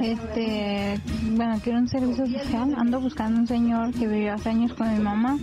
Este, 0.00 1.00
bueno, 1.32 1.60
quiero 1.62 1.80
un 1.80 1.88
servicio 1.88 2.26
social. 2.26 2.74
Ando 2.76 3.00
buscando 3.00 3.40
un 3.40 3.46
señor 3.46 3.92
que 3.92 4.06
vivió 4.06 4.34
hace 4.34 4.50
años 4.50 4.74
con 4.74 4.94
mi 4.94 5.00
mamá, 5.02 5.38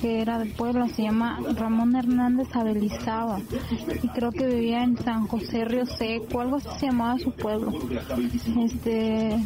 que 0.00 0.20
era 0.22 0.38
del 0.38 0.52
pueblo, 0.52 0.88
se 0.88 1.02
llama 1.02 1.40
Ramón 1.56 1.96
Hernández 1.96 2.54
Abelizaba. 2.54 3.40
Y 4.02 4.08
creo 4.08 4.30
que 4.30 4.46
vivía 4.46 4.84
en 4.84 4.96
San 4.96 5.26
José 5.26 5.64
Río 5.64 5.86
Seco, 5.86 6.40
algo 6.40 6.56
así 6.56 6.68
se 6.78 6.86
llamaba 6.86 7.18
su 7.18 7.32
pueblo. 7.32 7.72
Este, 8.12 9.42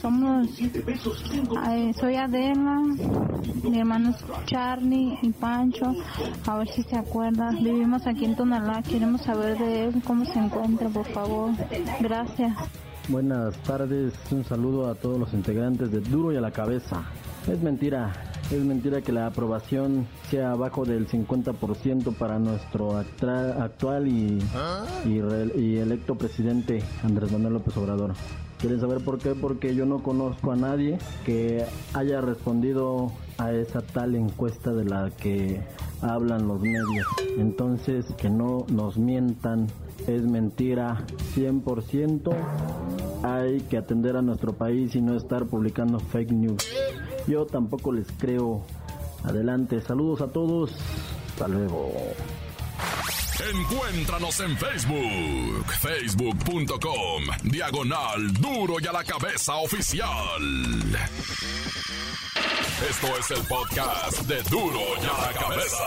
somos, 0.00 0.48
soy 1.98 2.14
Adela, 2.14 2.80
mi 3.64 3.78
hermano 3.80 4.10
es 4.10 4.16
Charlie 4.46 5.18
y 5.22 5.32
Pancho, 5.32 5.92
a 6.46 6.58
ver 6.58 6.68
si 6.68 6.84
se 6.84 6.96
acuerda. 6.96 7.50
Vivimos 7.50 8.06
aquí 8.06 8.24
en 8.24 8.36
Tonalá, 8.36 8.82
queremos 8.82 9.22
saber 9.22 9.58
de 9.58 9.86
él, 9.86 10.02
cómo 10.06 10.24
se 10.24 10.38
encuentra, 10.38 10.88
por 10.88 11.06
favor. 11.06 11.50
Gracias. 12.00 12.56
Buenas 13.08 13.56
tardes, 13.58 14.14
un 14.30 14.44
saludo 14.44 14.88
a 14.88 14.94
todos 14.94 15.18
los 15.18 15.32
integrantes 15.32 15.90
de 15.90 16.00
Duro 16.00 16.32
y 16.32 16.36
a 16.36 16.40
la 16.40 16.52
Cabeza. 16.52 17.02
Es 17.48 17.60
mentira, 17.60 18.12
es 18.50 18.64
mentira 18.64 19.00
que 19.00 19.12
la 19.12 19.26
aprobación 19.26 20.06
sea 20.30 20.52
abajo 20.52 20.84
del 20.84 21.08
50% 21.08 22.14
para 22.14 22.38
nuestro 22.38 22.96
actual 22.96 24.08
y, 24.08 24.38
electo 25.78 26.16
presidente 26.16 26.82
Andrés 27.02 27.32
Manuel 27.32 27.54
López 27.54 27.76
Obrador. 27.76 28.14
¿Quieren 28.58 28.80
saber 28.80 29.04
por 29.04 29.18
qué? 29.18 29.34
Porque 29.34 29.74
yo 29.74 29.84
no 29.84 30.02
conozco 30.02 30.52
a 30.52 30.56
nadie 30.56 30.98
que 31.24 31.64
haya 31.92 32.20
respondido 32.20 33.12
a 33.36 33.52
esa 33.52 33.82
tal 33.82 34.14
encuesta 34.14 34.72
de 34.72 34.84
la 34.84 35.10
que 35.10 35.60
hablan 36.00 36.48
los 36.48 36.60
medios. 36.60 37.06
Entonces, 37.36 38.06
que 38.16 38.30
no 38.30 38.64
nos 38.70 38.96
mientan, 38.96 39.66
es 40.06 40.22
mentira 40.22 41.04
100%. 41.34 42.34
Hay 43.22 43.60
que 43.62 43.76
atender 43.76 44.16
a 44.16 44.22
nuestro 44.22 44.54
país 44.54 44.94
y 44.94 45.02
no 45.02 45.16
estar 45.16 45.46
publicando 45.46 45.98
fake 45.98 46.32
news. 46.32 46.66
Yo 47.26 47.46
tampoco 47.46 47.92
les 47.92 48.06
creo. 48.18 48.64
Adelante, 49.24 49.80
saludos 49.80 50.20
a 50.20 50.28
todos. 50.28 50.72
Hasta 51.28 51.48
luego. 51.48 51.92
Encuéntranos 53.38 54.40
en 54.40 54.56
Facebook, 54.56 55.66
facebook.com, 55.80 57.22
diagonal 57.44 58.32
duro 58.40 58.76
y 58.80 58.86
a 58.86 58.92
la 58.92 59.04
cabeza 59.04 59.56
oficial. 59.56 60.10
Esto 62.88 63.06
es 63.18 63.30
el 63.30 63.46
podcast 63.46 64.22
de 64.22 64.42
duro 64.44 64.80
y 65.00 65.04
a 65.04 65.26
la 65.26 65.38
cabeza. 65.38 65.84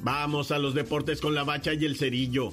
Vamos 0.00 0.50
a 0.50 0.58
los 0.58 0.74
deportes 0.74 1.20
con 1.20 1.34
la 1.34 1.44
bacha 1.44 1.72
y 1.74 1.84
el 1.84 1.96
cerillo. 1.96 2.52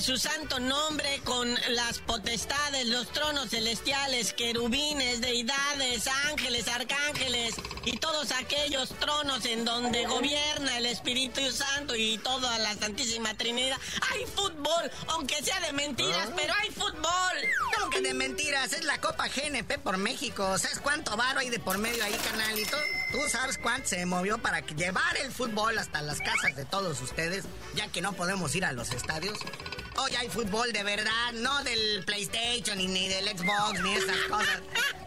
Su 0.00 0.16
santo 0.16 0.58
nombre 0.58 1.20
con 1.24 1.54
las 1.70 1.98
potestades, 1.98 2.86
los 2.86 3.12
tronos 3.12 3.50
celestiales, 3.50 4.32
querubines, 4.32 5.20
deidades, 5.20 6.06
ángeles, 6.28 6.68
arcángeles 6.68 7.54
y 7.84 7.98
todos 7.98 8.32
aquellos 8.32 8.88
tronos 8.98 9.44
en 9.44 9.64
donde 9.64 10.06
gobierna 10.06 10.78
el 10.78 10.86
Espíritu 10.86 11.40
Santo 11.52 11.94
y 11.96 12.16
toda 12.18 12.58
la 12.58 12.74
Santísima 12.76 13.34
Trinidad. 13.34 13.76
Hay 14.12 14.24
fútbol, 14.26 14.90
aunque 15.08 15.42
sea 15.42 15.60
de 15.60 15.72
mentiras, 15.72 16.28
¿Ah? 16.30 16.34
pero 16.34 16.54
hay 16.60 16.70
fútbol. 16.70 17.36
¿Cómo 17.76 17.90
que 17.90 18.00
de 18.00 18.14
mentiras? 18.14 18.72
Es 18.72 18.84
la 18.84 19.00
Copa 19.00 19.28
GNP 19.28 19.78
por 19.78 19.98
México. 19.98 20.56
¿Sabes 20.56 20.80
cuánto 20.80 21.16
varo 21.16 21.40
hay 21.40 21.50
de 21.50 21.58
por 21.58 21.76
medio 21.76 22.02
ahí, 22.04 22.16
canalito? 22.30 22.76
¿Tú 23.12 23.18
sabes 23.28 23.58
cuánto 23.58 23.88
se 23.88 24.06
movió 24.06 24.38
para 24.38 24.60
llevar 24.60 25.16
el 25.18 25.30
fútbol 25.30 25.76
hasta 25.78 26.00
las 26.00 26.20
casas 26.20 26.56
de 26.56 26.64
todos 26.64 27.00
ustedes, 27.00 27.44
ya 27.74 27.88
que 27.88 28.00
no 28.00 28.14
podemos 28.14 28.54
ir 28.54 28.64
a 28.64 28.72
los 28.72 28.92
estadios? 28.92 29.38
Hoy 30.02 30.16
hay 30.16 30.30
fútbol 30.30 30.72
de 30.72 30.82
verdad, 30.82 31.32
no 31.34 31.62
del 31.62 32.02
PlayStation 32.06 32.78
ni, 32.78 33.06
del 33.06 33.28
Xbox 33.36 33.80
ni 33.82 33.92
esas 33.92 34.16
cosas. 34.30 34.60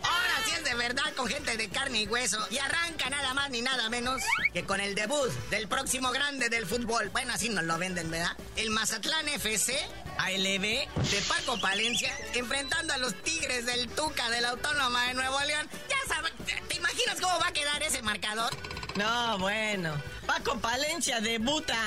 Ahora 0.03 0.45
sí 0.45 0.51
es 0.55 0.63
de 0.63 0.75
verdad 0.75 1.11
con 1.15 1.27
gente 1.27 1.57
de 1.57 1.67
carne 1.69 2.03
y 2.03 2.07
hueso. 2.07 2.37
Y 2.51 2.59
arranca 2.59 3.09
nada 3.09 3.33
más 3.33 3.49
ni 3.49 3.63
nada 3.63 3.89
menos 3.89 4.21
que 4.53 4.63
con 4.65 4.79
el 4.79 4.93
debut 4.93 5.31
del 5.49 5.67
próximo 5.67 6.11
grande 6.11 6.49
del 6.49 6.67
fútbol. 6.67 7.09
Bueno, 7.09 7.33
así 7.33 7.49
nos 7.49 7.63
lo 7.63 7.79
venden, 7.79 8.11
¿verdad? 8.11 8.37
El 8.55 8.69
Mazatlán 8.69 9.27
FC 9.29 9.75
ALB 10.17 10.61
de 10.61 11.21
Paco 11.27 11.59
Palencia 11.59 12.11
enfrentando 12.33 12.93
a 12.93 12.97
los 12.97 13.15
Tigres 13.23 13.65
del 13.65 13.89
Tuca 13.89 14.29
de 14.29 14.41
la 14.41 14.49
Autónoma 14.49 15.07
de 15.07 15.13
Nuevo 15.13 15.39
León. 15.41 15.69
Ya 15.89 15.97
sabes, 16.13 16.31
¿te 16.67 16.75
imaginas 16.75 17.19
cómo 17.21 17.39
va 17.39 17.47
a 17.47 17.53
quedar 17.53 17.81
ese 17.83 18.01
marcador? 18.01 18.51
No, 18.95 19.37
bueno. 19.39 19.93
Paco 20.25 20.57
Palencia 20.59 21.19
debuta, 21.19 21.77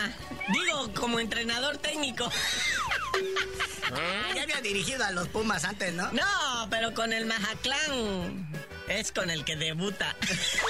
digo, 0.48 0.92
como 0.94 1.20
entrenador 1.20 1.78
técnico. 1.78 2.30
Ah, 3.92 4.32
ya 4.34 4.42
había 4.42 4.60
dirigido 4.60 5.04
a 5.04 5.10
los 5.12 5.28
Pumas 5.28 5.64
antes, 5.64 5.92
¿no? 5.94 6.10
No, 6.12 6.68
pero 6.70 6.92
con 6.92 7.12
el 7.12 7.26
Majaclán 7.26 8.46
es 8.88 9.12
con 9.12 9.30
el 9.30 9.44
que 9.44 9.56
debuta. 9.56 10.14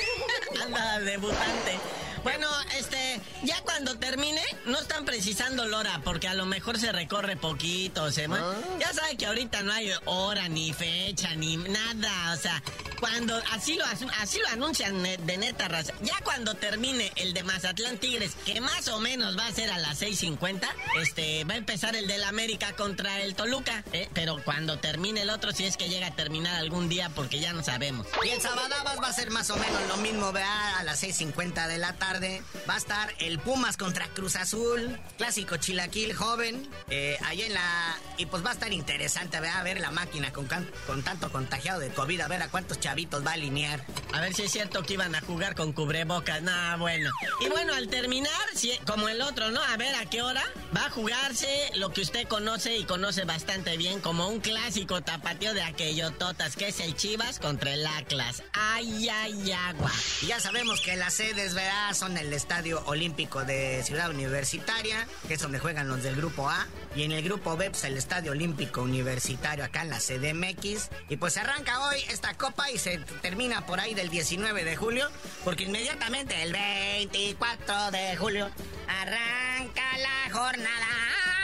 Anda, 0.62 1.01
debutante. 1.01 1.79
Bueno, 2.23 2.49
este, 2.77 3.06
Ya 3.42 3.61
cuando 3.62 3.96
termine, 3.99 4.40
no 4.64 4.79
están 4.79 5.05
precisando 5.05 5.66
la 5.66 5.79
hora, 5.79 6.01
porque 6.05 6.29
a 6.29 6.35
lo 6.35 6.46
mejor 6.46 6.79
se 6.79 6.90
recorre 6.92 7.37
poquito, 7.37 8.11
se 8.11 8.25
¿Ah? 8.25 8.55
Ya 8.81 8.92
sabe 8.92 9.16
que 9.16 9.27
ahorita 9.27 9.62
no 9.62 9.72
hay 9.72 9.90
hora, 10.07 10.49
ni 10.49 10.72
fecha, 10.72 11.35
ni 11.35 11.57
nada, 11.57 12.33
o 12.33 12.37
sea, 12.37 12.62
cuando 13.01 13.41
así 13.53 13.77
lo 13.77 13.85
así 13.85 14.39
lo 14.39 14.49
anuncian 14.49 15.03
de 15.03 15.37
neta 15.37 15.69
raza. 15.69 15.93
Ya 16.03 16.19
cuando 16.23 16.55
termine 16.55 17.13
el 17.17 17.35
de 17.35 17.43
Mazatlán 17.43 17.99
Tigres, 17.99 18.33
que 18.45 18.61
más 18.61 18.89
o 18.89 19.01
menos 19.01 19.37
va 19.39 19.47
a 19.47 19.53
ser 19.53 19.71
a 19.71 19.79
las 19.79 20.01
6:50, 20.01 20.69
este 21.01 21.45
va 21.45 21.55
a 21.55 21.57
empezar 21.57 21.97
el 21.97 22.07
del 22.07 22.25
América 22.25 22.73
contra 22.75 23.21
el 23.21 23.35
Toluca, 23.35 23.85
¿eh? 23.93 24.09
pero 24.15 24.43
cuando 24.45 24.79
termine 24.79 25.23
el 25.23 25.31
otro 25.31 25.53
si 25.53 25.65
es 25.65 25.77
que 25.77 25.89
llega 25.89 26.09
a 26.09 26.17
terminar 26.17 26.57
algún 26.57 26.89
día 26.89 27.11
porque 27.15 27.41
ya 27.41 27.53
no 27.53 27.63
sabemos. 27.63 28.07
Y 28.25 28.31
el 28.31 28.41
Sabadabas 28.41 28.99
va 29.03 29.09
a 29.09 29.13
ser 29.13 29.31
más 29.31 29.51
o 29.51 29.57
menos 29.57 29.81
lo 29.89 29.97
mismo, 29.99 30.33
vea, 30.33 30.79
a 30.79 30.85
las 30.85 31.03
6:50 31.03 31.69
de 31.69 31.79
la 31.79 31.93
tarde 31.95 32.43
va 32.69 32.75
a 32.75 32.79
estar 32.79 33.15
el 33.19 33.39
Pumas 33.39 33.77
contra 33.77 34.09
Cruz 34.09 34.37
Azul, 34.37 34.99
clásico 35.19 35.57
chilaquil 35.57 36.15
joven, 36.15 36.69
eh, 36.91 37.19
ahí 37.25 37.43
en 37.43 37.55
la 37.55 37.97
y 38.17 38.27
pues 38.27 38.45
va 38.45 38.51
a 38.51 38.55
estar 38.55 38.73
interesante, 38.73 39.41
vea, 39.41 39.59
a 39.59 39.63
ver 39.63 39.81
la 39.81 39.91
máquina 39.91 40.33
con, 40.33 40.49
con 40.87 41.03
tanto 41.03 41.31
contagiado 41.31 41.81
de 41.81 41.91
COVID, 41.91 42.21
a 42.21 42.29
ver 42.29 42.43
a 42.43 42.49
cuántos 42.49 42.81
chavitos 42.87 43.27
va 43.27 43.33
a 43.33 43.35
alinear. 43.35 43.85
A 44.12 44.20
ver 44.20 44.33
si 44.33 44.42
es 44.42 44.53
cierto 44.53 44.85
que 44.85 44.94
iban 44.94 45.12
a 45.16 45.20
jugar 45.20 45.57
con 45.57 45.72
cubrebocas. 45.72 46.40
Nah, 46.42 46.77
bueno. 46.77 47.11
Y 47.40 47.49
bueno, 47.49 47.75
al 47.75 47.88
terminar, 47.88 48.31
si, 48.55 48.70
como 48.87 49.09
el 49.09 49.22
otro, 49.22 49.51
¿no? 49.51 49.61
A 49.61 49.77
ver 49.77 49.92
a 49.96 50.05
qué 50.07 50.22
hora 50.22 50.44
va 50.77 50.87
a 50.87 50.91
jugarse 50.91 51.71
lo 51.77 51.91
que 51.91 52.03
usted 52.03 52.29
conoce 52.29 52.77
y 52.77 52.85
conoce 52.85 53.25
bastante 53.25 53.77
bien 53.79 54.01
como 54.01 54.29
un 54.29 54.41
clásico 54.41 55.01
tapateo 55.01 55.55
de 55.55 55.62
aquello 55.62 56.11
totas, 56.11 56.55
que 56.55 56.69
es 56.69 56.81
el 56.81 56.95
Chivas 56.95 57.39
contra 57.39 57.73
el 57.73 57.87
Atlas. 57.87 58.43
Ay, 58.53 59.09
ay, 59.09 59.53
agua. 59.53 59.91
Ya 60.27 60.39
sabemos 60.39 60.83
que 60.83 60.97
las 60.97 61.15
sedes, 61.15 61.55
¿verdad? 61.55 61.95
Son 61.95 62.19
el 62.19 62.33
Estadio 62.33 62.83
Olímpico 62.87 63.45
de 63.45 63.83
Ciudad 63.85 64.11
Universitaria, 64.11 65.07
que 65.27 65.35
es 65.35 65.41
donde 65.41 65.59
juegan 65.59 65.89
los 65.89 66.03
del 66.03 66.17
Grupo 66.17 66.51
A. 66.51 66.67
Y 66.95 67.05
en 67.05 67.12
el 67.12 67.23
Grupo 67.23 67.57
B, 67.57 67.71
pues 67.71 67.85
el 67.85 67.97
Estadio 67.97 68.33
Olímpico 68.33 68.83
Universitario 68.83 69.65
acá 69.65 69.83
en 69.83 69.91
la 69.91 69.99
CDMX. 69.99 70.91
Y 71.09 71.17
pues 71.17 71.39
arranca 71.39 71.89
hoy 71.89 71.97
esta 72.11 72.35
copa 72.35 72.71
y 72.71 72.79
se 72.79 72.99
termina 73.23 73.65
por 73.65 73.81
ahí 73.81 73.95
del 73.95 74.11
19 74.11 74.65
de 74.65 74.77
julio, 74.77 75.09
porque 75.45 75.65
inmediatamente 75.65 76.43
el 76.43 76.53
24 76.53 77.91
de 77.93 78.17
julio 78.17 78.51
arranca 78.89 79.99
la 79.99 80.33
jornada. 80.33 80.65
Sayonara! 80.66 81.36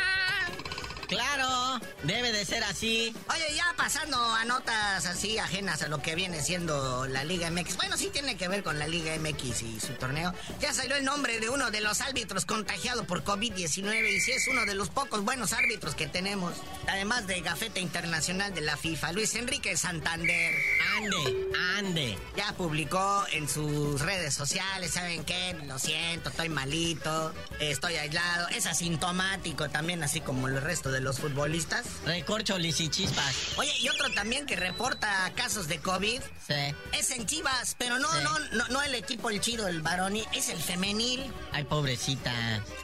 Claro, 1.12 1.78
debe 2.04 2.32
de 2.32 2.42
ser 2.46 2.64
así. 2.64 3.14
Oye, 3.28 3.54
ya 3.54 3.66
pasando 3.76 4.16
a 4.16 4.46
notas 4.46 5.04
así 5.04 5.36
ajenas 5.36 5.82
a 5.82 5.88
lo 5.88 6.00
que 6.00 6.14
viene 6.14 6.40
siendo 6.40 7.06
la 7.06 7.22
Liga 7.22 7.50
MX. 7.50 7.76
Bueno, 7.76 7.98
sí 7.98 8.08
tiene 8.10 8.38
que 8.38 8.48
ver 8.48 8.62
con 8.62 8.78
la 8.78 8.86
Liga 8.86 9.14
MX 9.18 9.62
y 9.62 9.78
su 9.78 9.92
torneo. 9.92 10.32
Ya 10.58 10.72
salió 10.72 10.96
el 10.96 11.04
nombre 11.04 11.38
de 11.38 11.50
uno 11.50 11.70
de 11.70 11.82
los 11.82 12.00
árbitros 12.00 12.46
contagiado 12.46 13.04
por 13.04 13.24
COVID-19 13.24 14.10
y 14.10 14.20
sí 14.20 14.32
es 14.32 14.48
uno 14.48 14.64
de 14.64 14.74
los 14.74 14.88
pocos 14.88 15.22
buenos 15.22 15.52
árbitros 15.52 15.94
que 15.94 16.06
tenemos. 16.06 16.54
Además 16.88 17.26
de 17.26 17.42
Gafeta 17.42 17.78
Internacional 17.78 18.54
de 18.54 18.62
la 18.62 18.78
FIFA, 18.78 19.12
Luis 19.12 19.34
Enrique 19.34 19.76
Santander. 19.76 20.54
Ande, 20.96 21.46
ande. 21.76 22.18
Ya 22.38 22.54
publicó 22.56 23.26
en 23.32 23.50
sus 23.50 24.00
redes 24.00 24.32
sociales, 24.32 24.92
¿saben 24.92 25.24
qué? 25.24 25.54
Lo 25.66 25.78
siento, 25.78 26.30
estoy 26.30 26.48
malito, 26.48 27.34
estoy 27.60 27.96
aislado. 27.96 28.48
Es 28.48 28.64
asintomático 28.64 29.68
también, 29.68 30.02
así 30.02 30.22
como 30.22 30.48
el 30.48 30.58
resto 30.58 30.90
de 30.90 31.01
los 31.02 31.18
futbolistas. 31.18 31.84
Recorcholis 32.06 32.80
y 32.80 32.88
chispas. 32.88 33.34
Oye, 33.56 33.72
y 33.80 33.88
otro 33.88 34.10
también 34.14 34.46
que 34.46 34.56
reporta 34.56 35.30
casos 35.34 35.68
de 35.68 35.78
COVID. 35.78 36.20
Sí. 36.46 36.54
Es 36.92 37.10
en 37.10 37.26
Chivas, 37.26 37.76
pero 37.78 37.98
no, 37.98 38.08
no, 38.20 38.38
no, 38.52 38.68
no 38.68 38.82
el 38.82 38.94
equipo 38.94 39.30
el 39.30 39.40
chido, 39.40 39.68
el 39.68 39.82
varoni, 39.82 40.24
es 40.34 40.48
el 40.48 40.58
femenil. 40.58 41.32
Ay, 41.52 41.64
pobrecita. 41.64 42.32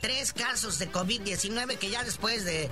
Tres 0.01 0.33
casos 0.33 0.79
de 0.79 0.91
COVID-19 0.91 1.79
que 1.79 1.91
ya 1.91 2.05
después 2.05 2.45
de 2.45 2.71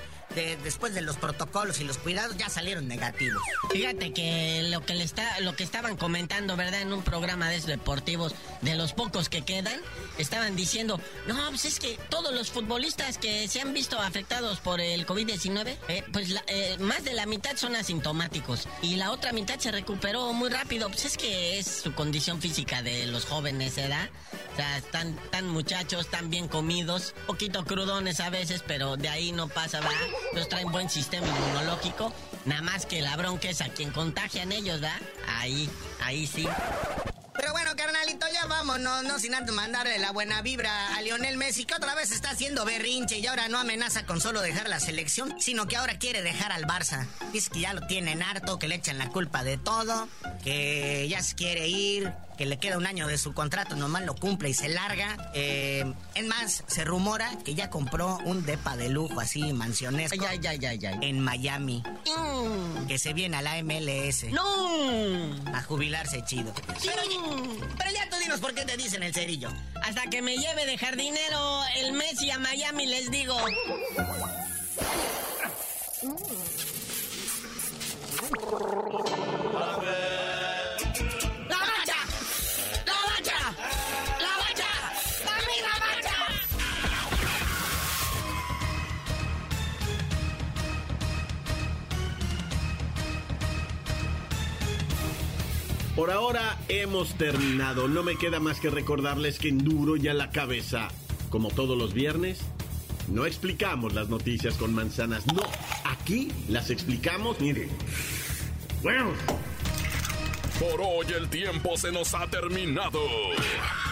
después 0.62 0.94
de 0.94 1.00
los 1.00 1.16
protocolos 1.16 1.80
y 1.80 1.84
los 1.84 1.98
cuidados 1.98 2.36
ya 2.36 2.48
salieron 2.48 2.88
negativos. 2.88 3.42
Fíjate 3.70 4.12
que 4.12 4.66
lo 4.70 4.84
que 4.84 4.94
le 4.94 5.04
está, 5.04 5.40
lo 5.40 5.56
que 5.56 5.64
estaban 5.64 5.96
comentando, 5.96 6.56
¿verdad? 6.56 6.82
En 6.82 6.92
un 6.92 7.02
programa 7.02 7.48
de 7.48 7.56
esos 7.56 7.68
deportivos, 7.68 8.34
de 8.60 8.74
los 8.74 8.92
pocos 8.92 9.28
que 9.28 9.42
quedan, 9.42 9.80
estaban 10.18 10.56
diciendo, 10.56 11.00
no, 11.26 11.36
pues 11.48 11.64
es 11.64 11.78
que 11.78 11.98
todos 12.08 12.34
los 12.34 12.50
futbolistas 12.50 13.18
que 13.18 13.48
se 13.48 13.60
han 13.60 13.72
visto 13.72 13.98
afectados 13.98 14.60
por 14.60 14.80
el 14.80 15.06
COVID-19, 15.06 15.76
eh, 15.88 16.04
pues 16.12 16.34
eh, 16.48 16.76
más 16.80 17.04
de 17.04 17.14
la 17.14 17.26
mitad 17.26 17.56
son 17.56 17.74
asintomáticos 17.74 18.68
y 18.82 18.96
la 18.96 19.10
otra 19.12 19.32
mitad 19.32 19.58
se 19.58 19.70
recuperó 19.72 20.32
muy 20.32 20.50
rápido. 20.50 20.88
Pues 20.88 21.04
es 21.06 21.16
que 21.16 21.58
es 21.58 21.66
su 21.66 21.94
condición 21.94 22.40
física 22.40 22.82
de 22.82 23.06
los 23.06 23.24
jóvenes, 23.24 23.76
¿verdad? 23.76 24.08
O 24.52 24.56
sea, 24.56 24.78
están 24.78 25.16
tan 25.30 25.48
muchachos, 25.48 26.08
tan 26.08 26.30
bien 26.30 26.48
comidos, 26.48 27.14
poquito 27.26 27.64
crudones 27.64 28.20
a 28.20 28.30
veces, 28.30 28.62
pero 28.66 28.96
de 28.96 29.08
ahí 29.08 29.32
no 29.32 29.48
pasa, 29.48 29.80
¿verdad? 29.80 29.96
Los 30.32 30.48
traen 30.48 30.70
buen 30.70 30.90
sistema 30.90 31.26
inmunológico. 31.26 32.12
Nada 32.44 32.62
más 32.62 32.86
que 32.86 33.02
la 33.02 33.16
bronca 33.16 33.48
es 33.48 33.60
a 33.60 33.68
quien 33.68 33.90
contagian 33.90 34.52
ellos, 34.52 34.80
¿da? 34.80 34.98
Ahí, 35.26 35.68
ahí 36.00 36.26
sí. 36.26 36.46
Pero 37.34 37.52
bueno, 37.52 37.72
carnalito, 37.76 38.26
ya 38.32 38.46
vámonos, 38.46 39.04
no 39.04 39.18
sin 39.18 39.34
antes 39.34 39.54
mandarle 39.54 39.98
la 39.98 40.10
buena 40.10 40.40
vibra 40.40 40.96
a 40.96 41.02
Lionel 41.02 41.36
Messi, 41.36 41.64
que 41.64 41.74
otra 41.74 41.94
vez 41.94 42.10
está 42.10 42.30
haciendo 42.30 42.64
berrinche 42.64 43.18
y 43.18 43.26
ahora 43.26 43.48
no 43.48 43.58
amenaza 43.58 44.06
con 44.06 44.20
solo 44.20 44.40
dejar 44.40 44.68
la 44.68 44.80
selección, 44.80 45.34
sino 45.38 45.68
que 45.68 45.76
ahora 45.76 45.98
quiere 45.98 46.22
dejar 46.22 46.50
al 46.50 46.64
Barça. 46.64 47.06
Dice 47.32 47.50
que 47.50 47.60
ya 47.60 47.74
lo 47.74 47.86
tienen 47.86 48.22
harto, 48.22 48.58
que 48.58 48.68
le 48.68 48.76
echan 48.76 48.96
la 48.96 49.10
culpa 49.10 49.44
de 49.44 49.58
todo, 49.58 50.08
que 50.42 51.06
ya 51.08 51.22
se 51.22 51.34
quiere 51.34 51.68
ir, 51.68 52.10
que 52.36 52.46
le 52.46 52.58
queda 52.58 52.76
un 52.76 52.86
año 52.86 53.06
de 53.06 53.18
su 53.18 53.32
contrato, 53.34 53.76
nomás 53.76 54.04
lo 54.04 54.14
cumple 54.14 54.50
y 54.50 54.54
se 54.54 54.68
larga. 54.68 55.30
Eh, 55.34 55.84
es 56.14 56.26
más, 56.26 56.64
se 56.66 56.84
rumora 56.84 57.30
que 57.44 57.54
ya 57.54 57.70
compró 57.70 58.18
un 58.24 58.44
depa 58.44 58.76
de 58.76 58.88
lujo 58.88 59.20
así, 59.20 59.52
mansionesco. 59.52 60.24
Ay, 60.28 60.40
ay, 60.46 60.64
ay, 60.64 60.86
ay, 60.86 60.98
En 61.02 61.20
Miami. 61.20 61.82
Mm. 62.06 62.86
Que 62.86 62.98
se 62.98 63.12
viene 63.12 63.36
a 63.36 63.42
la 63.42 63.62
MLS. 63.62 64.24
¡No! 64.30 65.34
A 65.54 65.62
jubilarse 65.62 66.22
chido. 66.24 66.52
Pero, 66.54 67.02
pero, 67.78 67.90
ya 67.90 68.08
tú 68.10 68.16
dinos 68.16 68.40
por 68.40 68.54
qué 68.54 68.64
te 68.64 68.76
dicen 68.76 69.02
el 69.02 69.14
cerillo. 69.14 69.50
Hasta 69.82 70.08
que 70.10 70.22
me 70.22 70.36
lleve 70.36 70.66
de 70.66 70.78
jardinero 70.78 71.62
el 71.76 71.92
Messi 71.92 72.30
a 72.30 72.38
Miami, 72.38 72.86
les 72.86 73.10
digo. 73.10 73.36
Por 95.96 96.10
ahora 96.10 96.58
hemos 96.68 97.14
terminado. 97.14 97.88
No 97.88 98.02
me 98.02 98.16
queda 98.16 98.38
más 98.38 98.60
que 98.60 98.68
recordarles 98.68 99.38
que 99.38 99.48
en 99.48 99.64
duro 99.64 99.96
y 99.96 100.08
a 100.08 100.14
la 100.14 100.30
cabeza, 100.30 100.88
como 101.30 101.48
todos 101.48 101.76
los 101.76 101.94
viernes, 101.94 102.40
no 103.08 103.24
explicamos 103.24 103.94
las 103.94 104.10
noticias 104.10 104.58
con 104.58 104.74
manzanas. 104.74 105.26
No, 105.28 105.42
aquí 105.84 106.30
las 106.50 106.68
explicamos, 106.68 107.40
mire. 107.40 107.70
Bueno. 108.82 109.12
Por 110.60 110.80
hoy 110.80 111.06
el 111.14 111.28
tiempo 111.28 111.76
se 111.76 111.92
nos 111.92 112.14
ha 112.14 112.26
terminado. 112.28 113.00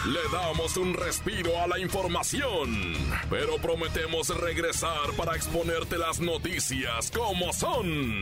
Le 0.07 0.19
damos 0.31 0.77
un 0.77 0.95
respiro 0.95 1.59
a 1.61 1.67
la 1.67 1.79
información, 1.79 2.93
pero 3.29 3.57
prometemos 3.57 4.29
regresar 4.29 5.11
para 5.15 5.35
exponerte 5.35 5.97
las 5.97 6.19
noticias 6.19 7.11
como 7.11 7.53
son. 7.53 8.21